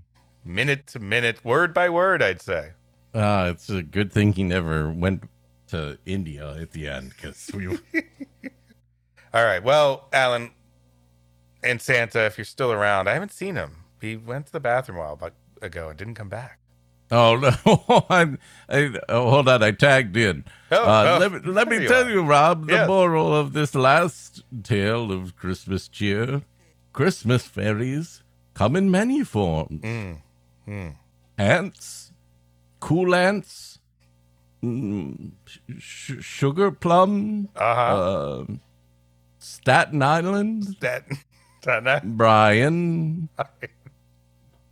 [0.48, 2.22] minute to minute, word by word.
[2.22, 2.72] I'd say.
[3.14, 5.24] Ah, it's a good thing he never went
[5.68, 7.68] to India at the end because we.
[9.34, 10.52] All right, well, Alan
[11.64, 13.84] and Santa, if you're still around, I haven't seen him.
[14.02, 15.32] He went to the bathroom a while
[15.62, 16.60] ago and didn't come back.
[17.10, 18.06] Oh no!
[18.10, 18.38] I'm.
[18.68, 19.64] I, oh, hold on.
[19.64, 20.44] I tagged in.
[20.72, 22.68] Oh, uh, oh, let me let me tell you, Rob.
[22.68, 22.88] The Yes.
[22.88, 26.42] moral of this last tale of Christmas cheer:
[26.92, 28.24] Christmas fairies
[28.54, 29.82] come in many forms.
[29.84, 30.22] Mm,
[30.68, 30.96] mm.
[31.38, 32.12] Ants,
[32.80, 33.80] cool ants,
[34.64, 35.32] mm,
[35.78, 37.82] sh- sugar plum, Uh huh.
[37.82, 38.46] uh,
[39.40, 41.18] Staten Island, Staten,
[41.64, 43.30] that, that Brian.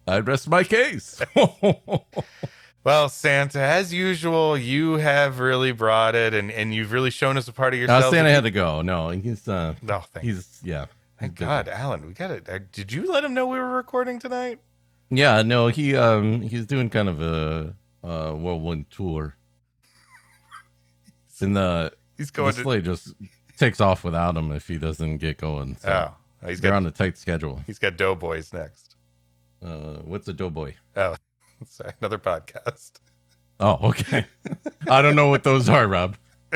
[0.07, 1.21] I rest my case.
[2.83, 7.47] Well, Santa, as usual, you have really brought it, and, and you've really shown us
[7.47, 8.13] a part of yourself.
[8.13, 8.83] Santa had to go.
[8.83, 10.85] No, he's uh, no, thank, he's yeah.
[11.19, 11.47] thank he's.
[11.47, 12.05] God, Alan.
[12.05, 12.47] We got it.
[12.47, 14.59] Uh, did you let him know we were recording tonight?
[15.09, 19.35] Yeah, no, he um he's doing kind of a uh whirlwind tour.
[21.41, 23.13] And the He's going the sleigh just
[23.57, 25.75] takes off without him if he doesn't get going.
[25.77, 27.61] So Oh, he's they're got on a tight schedule.
[27.67, 28.95] he's got Doughboys next.
[29.63, 30.75] Uh, what's a doughboy?
[30.95, 31.15] Oh,
[31.67, 32.99] sorry, another podcast.
[33.59, 34.25] Oh, okay.
[34.89, 36.15] I don't know what those are, Rob.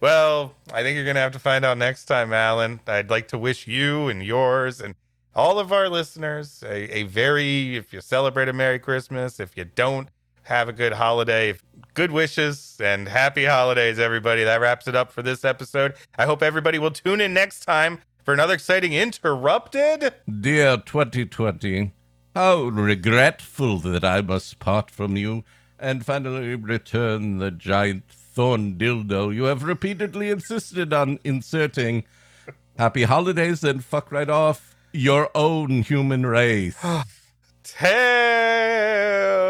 [0.00, 2.80] Well, I think you're going to have to find out next time, Alan.
[2.86, 4.94] I'd like to wish you and yours and
[5.36, 9.64] all of our listeners a, a very, if you celebrate a Merry Christmas, if you
[9.64, 10.08] don't,
[10.44, 11.54] have a good holiday.
[11.92, 14.44] Good wishes and happy holidays, everybody.
[14.44, 15.94] That wraps it up for this episode.
[16.16, 20.14] I hope everybody will tune in next time for another exciting Interrupted.
[20.40, 21.92] Dear 2020,
[22.34, 25.44] how regretful that I must part from you
[25.78, 32.04] and finally return the giant thorn dildo you have repeatedly insisted on inserting.
[32.78, 36.76] Happy holidays and fuck right off your own human race.
[37.64, 39.45] Tell